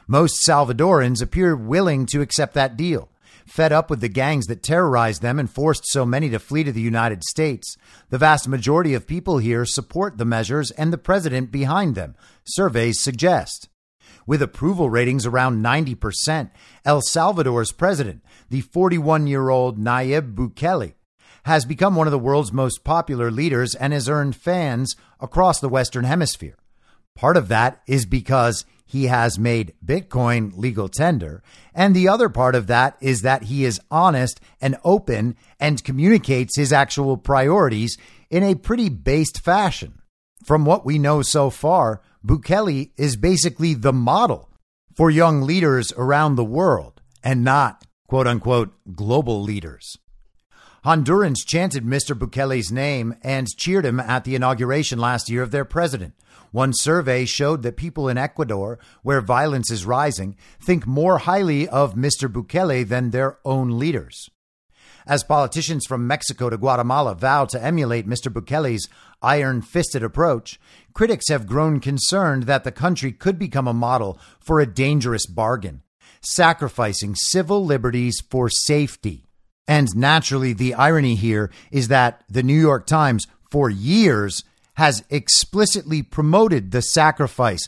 [0.07, 3.09] Most Salvadorans appear willing to accept that deal.
[3.45, 6.71] Fed up with the gangs that terrorized them and forced so many to flee to
[6.71, 7.75] the United States,
[8.09, 12.15] the vast majority of people here support the measures and the president behind them,
[12.45, 13.69] surveys suggest.
[14.25, 16.51] With approval ratings around 90%,
[16.85, 20.93] El Salvador's president, the 41 year old Nayib Bukele,
[21.43, 25.69] has become one of the world's most popular leaders and has earned fans across the
[25.69, 26.57] Western Hemisphere.
[27.15, 31.41] Part of that is because he has made Bitcoin legal tender.
[31.73, 36.57] And the other part of that is that he is honest and open and communicates
[36.57, 37.97] his actual priorities
[38.29, 40.01] in a pretty based fashion.
[40.45, 44.49] From what we know so far, Bukele is basically the model
[44.95, 49.97] for young leaders around the world and not quote unquote global leaders.
[50.83, 52.17] Hondurans chanted Mr.
[52.17, 56.15] Bukele's name and cheered him at the inauguration last year of their president.
[56.49, 61.93] One survey showed that people in Ecuador, where violence is rising, think more highly of
[61.93, 62.27] Mr.
[62.27, 64.27] Bukele than their own leaders.
[65.05, 68.33] As politicians from Mexico to Guatemala vow to emulate Mr.
[68.33, 68.89] Bukele's
[69.21, 70.59] iron fisted approach,
[70.93, 75.83] critics have grown concerned that the country could become a model for a dangerous bargain,
[76.21, 79.27] sacrificing civil liberties for safety.
[79.71, 84.43] And naturally, the irony here is that the New York Times, for years,
[84.73, 87.61] has explicitly promoted the sacrifice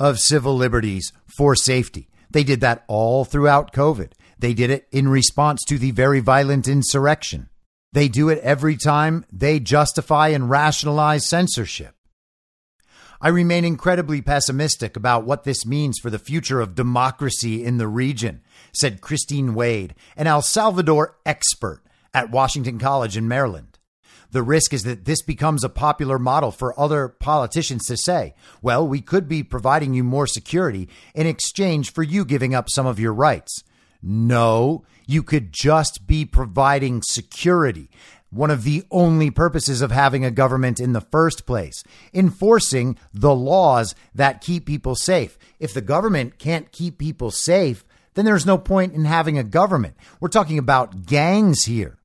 [0.00, 2.08] of civil liberties for safety.
[2.28, 4.14] They did that all throughout COVID.
[4.36, 7.48] They did it in response to the very violent insurrection.
[7.92, 11.94] They do it every time they justify and rationalize censorship.
[13.20, 17.86] I remain incredibly pessimistic about what this means for the future of democracy in the
[17.86, 18.42] region,
[18.74, 21.82] said Christine Wade, an El Salvador expert
[22.12, 23.78] at Washington College in Maryland.
[24.30, 28.86] The risk is that this becomes a popular model for other politicians to say, well,
[28.86, 32.98] we could be providing you more security in exchange for you giving up some of
[32.98, 33.62] your rights.
[34.02, 37.88] No, you could just be providing security.
[38.30, 43.34] One of the only purposes of having a government in the first place, enforcing the
[43.34, 45.38] laws that keep people safe.
[45.60, 47.84] If the government can't keep people safe,
[48.14, 49.96] then there's no point in having a government.
[50.20, 51.98] We're talking about gangs here.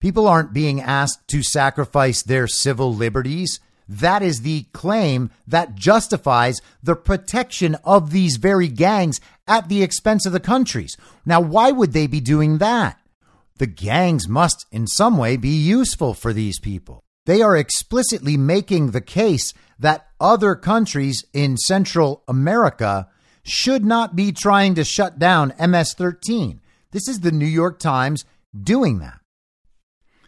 [0.00, 3.60] People aren't being asked to sacrifice their civil liberties.
[3.88, 10.26] That is the claim that justifies the protection of these very gangs at the expense
[10.26, 10.96] of the countries.
[11.24, 12.98] Now, why would they be doing that?
[13.58, 17.04] The gangs must, in some way, be useful for these people.
[17.26, 23.08] They are explicitly making the case that other countries in Central America
[23.42, 26.60] should not be trying to shut down MS 13.
[26.92, 28.24] This is the New York Times
[28.58, 29.18] doing that.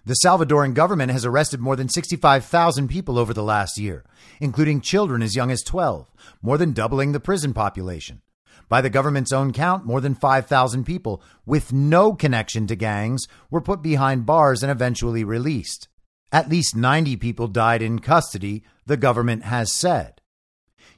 [0.06, 4.04] The Salvadoran government has arrested more than 65,000 people over the last year,
[4.38, 6.10] including children as young as 12,
[6.42, 8.20] more than doubling the prison population.
[8.68, 13.60] By the government's own count, more than 5,000 people with no connection to gangs were
[13.60, 15.88] put behind bars and eventually released.
[16.30, 20.20] At least 90 people died in custody, the government has said.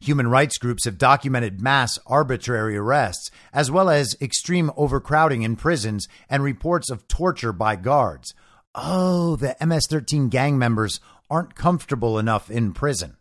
[0.00, 6.06] Human rights groups have documented mass arbitrary arrests, as well as extreme overcrowding in prisons
[6.28, 8.34] and reports of torture by guards,
[8.76, 11.00] oh, the MS 13 gang members
[11.30, 13.16] aren't comfortable enough in prison.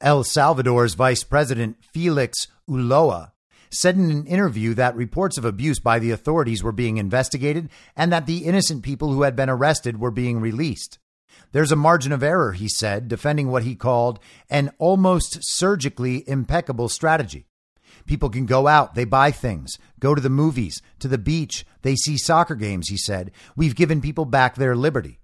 [0.00, 3.32] El Salvador's Vice President Felix Ulloa
[3.70, 8.12] said in an interview that reports of abuse by the authorities were being investigated and
[8.12, 10.98] that the innocent people who had been arrested were being released.
[11.52, 14.18] There's a margin of error, he said, defending what he called
[14.50, 17.46] an almost surgically impeccable strategy.
[18.06, 21.94] People can go out, they buy things, go to the movies, to the beach, they
[21.94, 23.30] see soccer games, he said.
[23.56, 25.20] We've given people back their liberty.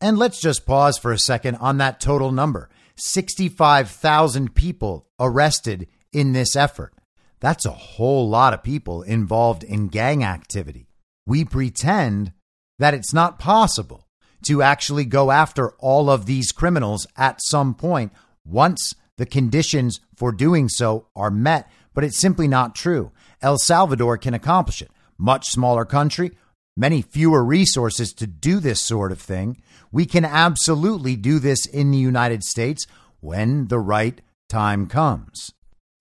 [0.00, 6.32] And let's just pause for a second on that total number 65,000 people arrested in
[6.32, 6.94] this effort.
[7.40, 10.88] That's a whole lot of people involved in gang activity.
[11.26, 12.32] We pretend
[12.78, 14.03] that it's not possible
[14.46, 18.12] to actually go after all of these criminals at some point
[18.44, 23.12] once the conditions for doing so are met but it's simply not true.
[23.40, 24.90] El Salvador can accomplish it.
[25.16, 26.32] Much smaller country,
[26.76, 29.62] many fewer resources to do this sort of thing.
[29.92, 32.84] We can absolutely do this in the United States
[33.20, 35.52] when the right time comes.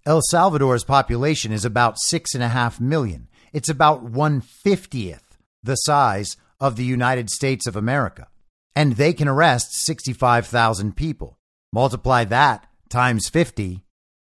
[0.06, 3.30] El Salvador's population is about six and a half million.
[3.54, 8.28] It's about one fiftieth the size of the United States of America.
[8.76, 11.38] And they can arrest 65,000 people.
[11.72, 13.84] Multiply that times 50,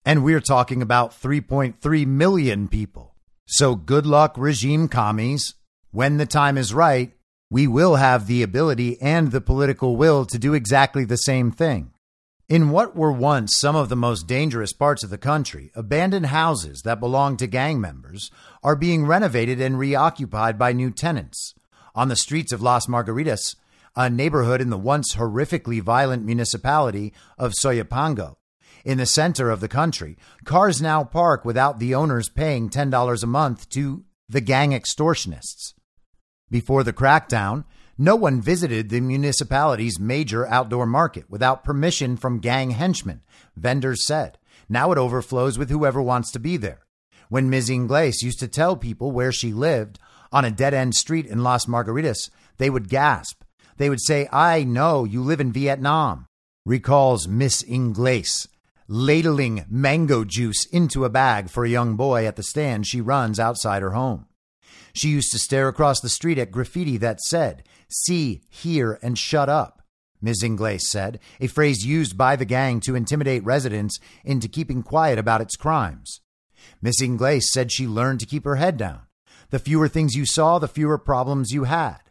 [0.05, 3.15] and we're talking about 3.3 million people.
[3.47, 5.55] So good luck, regime commies.
[5.91, 7.13] When the time is right,
[7.51, 11.93] we will have the ability and the political will to do exactly the same thing.
[12.49, 16.83] In what were once some of the most dangerous parts of the country, abandoned houses
[16.83, 18.31] that belonged to gang members
[18.63, 21.55] are being renovated and reoccupied by new tenants.
[21.95, 23.57] On the streets of Las Margaritas,
[23.97, 28.37] a neighborhood in the once horrifically violent municipality of Soyapango,
[28.85, 30.17] in the center of the country.
[30.45, 35.75] Cars now park without the owners paying $10 a month to the gang extortionists.
[36.51, 37.65] Before the crackdown,
[37.99, 43.23] no one visited the municipality's major outdoor market without permission from gang henchmen,
[43.57, 44.39] vendors said.
[44.69, 46.87] Now it overflows with whoever wants to be there.
[47.29, 47.71] When Ms.
[47.71, 49.99] Ingles used to tell people where she lived
[50.33, 53.43] on a dead end street in Las Margaritas, they would gasp.
[53.81, 56.27] They would say, I know you live in Vietnam,
[56.67, 58.47] recalls Miss Ingles,
[58.89, 63.41] ladling mango juice into a bag for a young boy at the stand she runs
[63.41, 64.27] outside her home.
[64.93, 69.49] She used to stare across the street at graffiti that said, See, hear, and shut
[69.49, 69.83] up.
[70.21, 70.43] Ms.
[70.43, 75.41] Ingles said, a phrase used by the gang to intimidate residents into keeping quiet about
[75.41, 76.21] its crimes.
[76.83, 79.07] Miss Ingles said she learned to keep her head down.
[79.49, 82.10] The fewer things you saw, the fewer problems you had.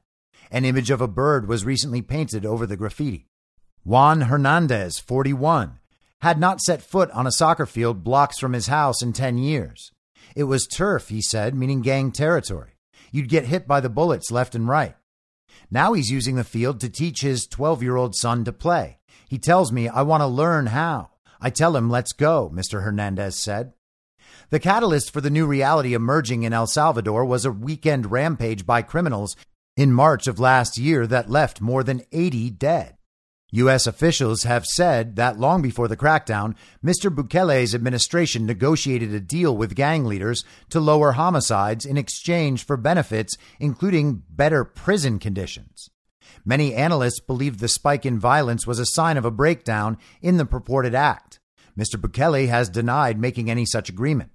[0.52, 3.28] An image of a bird was recently painted over the graffiti.
[3.84, 5.80] Juan Hernandez, 41,
[6.22, 9.92] had not set foot on a soccer field blocks from his house in 10 years.
[10.36, 12.72] It was turf, he said, meaning gang territory.
[13.12, 14.96] You'd get hit by the bullets left and right.
[15.72, 19.00] Now he's using the field to teach his 12 year old son to play.
[19.28, 21.12] He tells me, I want to learn how.
[21.40, 22.84] I tell him, let's go, Mr.
[22.84, 23.74] Hernandez said.
[24.50, 28.82] The catalyst for the new reality emerging in El Salvador was a weekend rampage by
[28.82, 29.36] criminals
[29.80, 32.98] in March of last year that left more than 80 dead.
[33.52, 33.88] U.S.
[33.88, 36.54] officials have said that long before the crackdown,
[36.84, 37.10] Mr.
[37.10, 43.38] Bukele's administration negotiated a deal with gang leaders to lower homicides in exchange for benefits,
[43.58, 45.90] including better prison conditions.
[46.44, 50.46] Many analysts believe the spike in violence was a sign of a breakdown in the
[50.46, 51.40] purported act.
[51.80, 51.96] Mr.
[51.96, 54.32] Bukele has denied making any such agreement.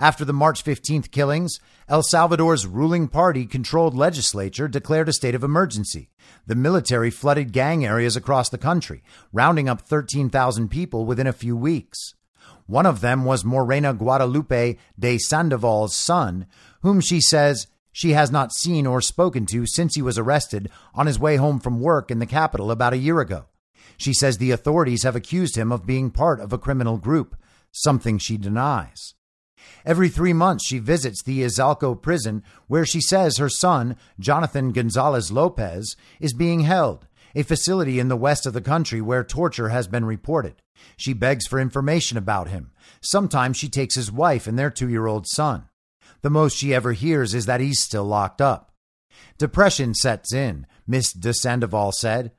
[0.00, 5.44] After the March 15th killings, El Salvador's ruling party controlled legislature declared a state of
[5.44, 6.08] emergency.
[6.46, 11.54] The military flooded gang areas across the country, rounding up 13,000 people within a few
[11.54, 12.14] weeks.
[12.64, 16.46] One of them was Morena Guadalupe de Sandoval's son,
[16.80, 21.08] whom she says she has not seen or spoken to since he was arrested on
[21.08, 23.48] his way home from work in the capital about a year ago.
[23.98, 27.36] She says the authorities have accused him of being part of a criminal group,
[27.70, 29.12] something she denies.
[29.84, 35.32] Every three months, she visits the Izalco prison where she says her son, Jonathan Gonzalez
[35.32, 39.88] Lopez, is being held, a facility in the west of the country where torture has
[39.88, 40.62] been reported.
[40.96, 42.72] She begs for information about him.
[43.00, 45.68] Sometimes she takes his wife and their two year old son.
[46.22, 48.72] The most she ever hears is that he's still locked up.
[49.38, 52.32] Depression sets in, Miss de Sandoval said.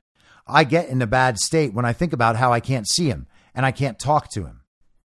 [0.46, 3.26] I get in a bad state when I think about how I can't see him
[3.54, 4.61] and I can't talk to him.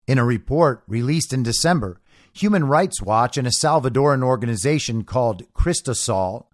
[0.06, 2.01] In a report released in December,
[2.32, 6.47] Human Rights Watch and a Salvadoran organization called Cristosal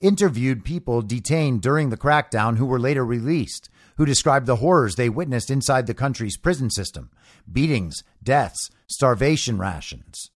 [0.00, 5.08] interviewed people detained during the crackdown who were later released, who described the horrors they
[5.08, 7.10] witnessed inside the country's prison system
[7.50, 10.30] beatings, deaths, starvation rations.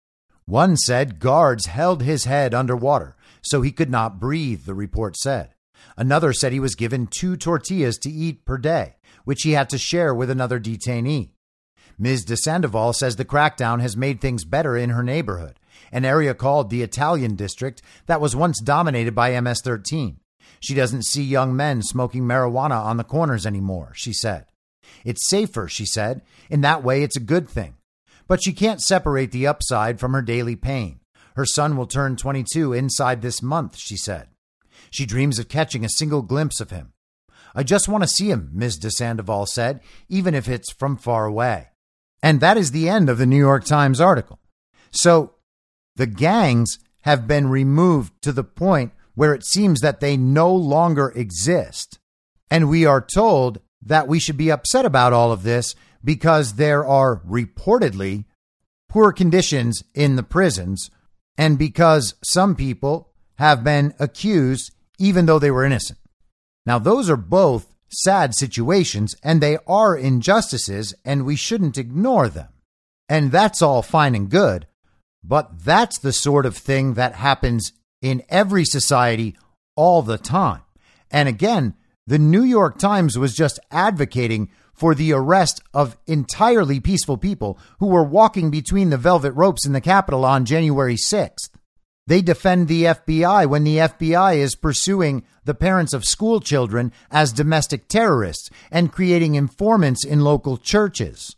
[0.45, 5.53] One said guards held his head underwater so he could not breathe, the report said.
[5.97, 8.95] Another said he was given two tortillas to eat per day,
[9.25, 11.32] which he had to share with another detainee.
[11.97, 12.25] Ms.
[12.25, 15.59] de Sandoval says the crackdown has made things better in her neighborhood,
[15.91, 20.19] an area called the Italian District that was once dominated by MS 13.
[20.59, 24.45] She doesn't see young men smoking marijuana on the corners anymore, she said.
[25.05, 26.21] It's safer, she said.
[26.49, 27.75] In that way, it's a good thing.
[28.27, 30.99] But she can't separate the upside from her daily pain.
[31.35, 34.27] Her son will turn 22 inside this month, she said.
[34.89, 36.93] She dreams of catching a single glimpse of him.
[37.55, 38.77] I just want to see him, Ms.
[38.77, 41.69] de Sandoval said, even if it's from far away.
[42.23, 44.39] And that is the end of the New York Times article.
[44.91, 45.35] So
[45.97, 51.09] the gangs have been removed to the point where it seems that they no longer
[51.15, 51.99] exist.
[52.49, 56.85] And we are told that we should be upset about all of this because there
[56.85, 58.23] are reportedly
[58.87, 60.89] poor conditions in the prisons
[61.37, 65.99] and because some people have been accused even though they were innocent.
[66.65, 72.49] Now, those are both sad situations, and they are injustices, and we shouldn't ignore them.
[73.09, 74.67] And that's all fine and good,
[75.23, 77.71] but that's the sort of thing that happens
[78.01, 79.35] in every society
[79.75, 80.61] all the time.
[81.11, 81.75] And again,
[82.07, 87.87] the New York Times was just advocating for the arrest of entirely peaceful people who
[87.87, 91.49] were walking between the velvet ropes in the Capitol on January 6th.
[92.07, 97.33] They defend the FBI when the FBI is pursuing the parents of school children as
[97.33, 101.35] domestic terrorists and creating informants in local churches.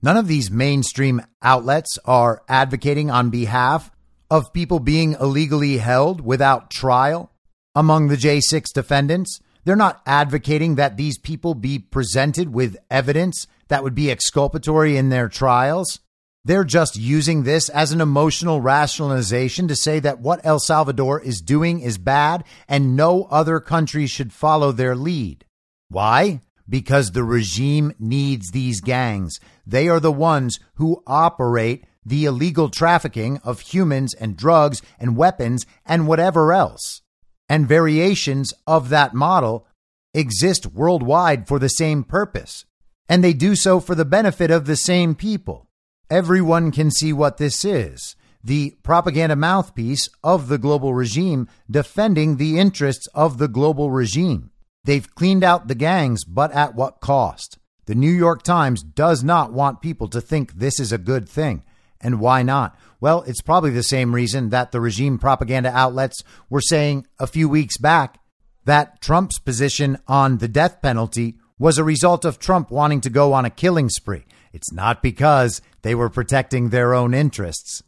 [0.00, 3.90] None of these mainstream outlets are advocating on behalf
[4.30, 7.32] of people being illegally held without trial
[7.74, 9.40] among the J6 defendants.
[9.64, 15.08] They're not advocating that these people be presented with evidence that would be exculpatory in
[15.08, 16.00] their trials.
[16.48, 21.42] They're just using this as an emotional rationalization to say that what El Salvador is
[21.42, 25.44] doing is bad and no other country should follow their lead.
[25.90, 26.40] Why?
[26.66, 29.38] Because the regime needs these gangs.
[29.66, 35.66] They are the ones who operate the illegal trafficking of humans and drugs and weapons
[35.84, 37.02] and whatever else.
[37.50, 39.66] And variations of that model
[40.14, 42.64] exist worldwide for the same purpose.
[43.06, 45.67] And they do so for the benefit of the same people.
[46.10, 52.58] Everyone can see what this is the propaganda mouthpiece of the global regime defending the
[52.58, 54.50] interests of the global regime.
[54.84, 57.58] They've cleaned out the gangs, but at what cost?
[57.86, 61.62] The New York Times does not want people to think this is a good thing.
[62.00, 62.78] And why not?
[63.00, 67.48] Well, it's probably the same reason that the regime propaganda outlets were saying a few
[67.48, 68.18] weeks back
[68.64, 73.32] that Trump's position on the death penalty was a result of Trump wanting to go
[73.32, 74.24] on a killing spree.
[74.52, 77.82] It's not because they were protecting their own interests.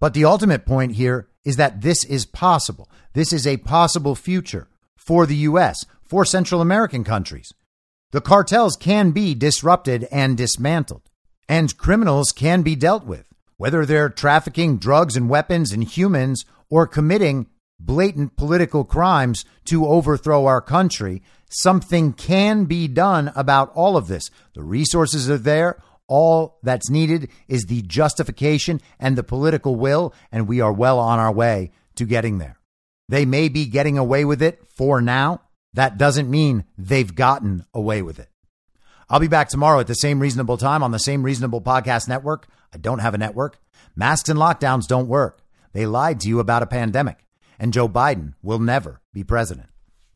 [0.00, 2.88] But the ultimate point here is that this is possible.
[3.14, 7.52] This is a possible future for the U.S., for Central American countries.
[8.12, 11.02] The cartels can be disrupted and dismantled,
[11.48, 13.26] and criminals can be dealt with,
[13.56, 17.46] whether they're trafficking drugs and weapons and humans or committing
[17.78, 21.22] blatant political crimes to overthrow our country.
[21.48, 24.30] Something can be done about all of this.
[24.54, 25.80] The resources are there.
[26.08, 31.18] All that's needed is the justification and the political will, and we are well on
[31.18, 32.58] our way to getting there.
[33.08, 35.42] They may be getting away with it for now.
[35.74, 38.28] That doesn't mean they've gotten away with it.
[39.08, 42.48] I'll be back tomorrow at the same reasonable time on the same reasonable podcast network.
[42.74, 43.60] I don't have a network.
[43.94, 45.42] Masks and lockdowns don't work.
[45.72, 47.24] They lied to you about a pandemic,
[47.58, 49.68] and Joe Biden will never be president.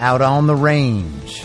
[0.00, 1.44] out on the range.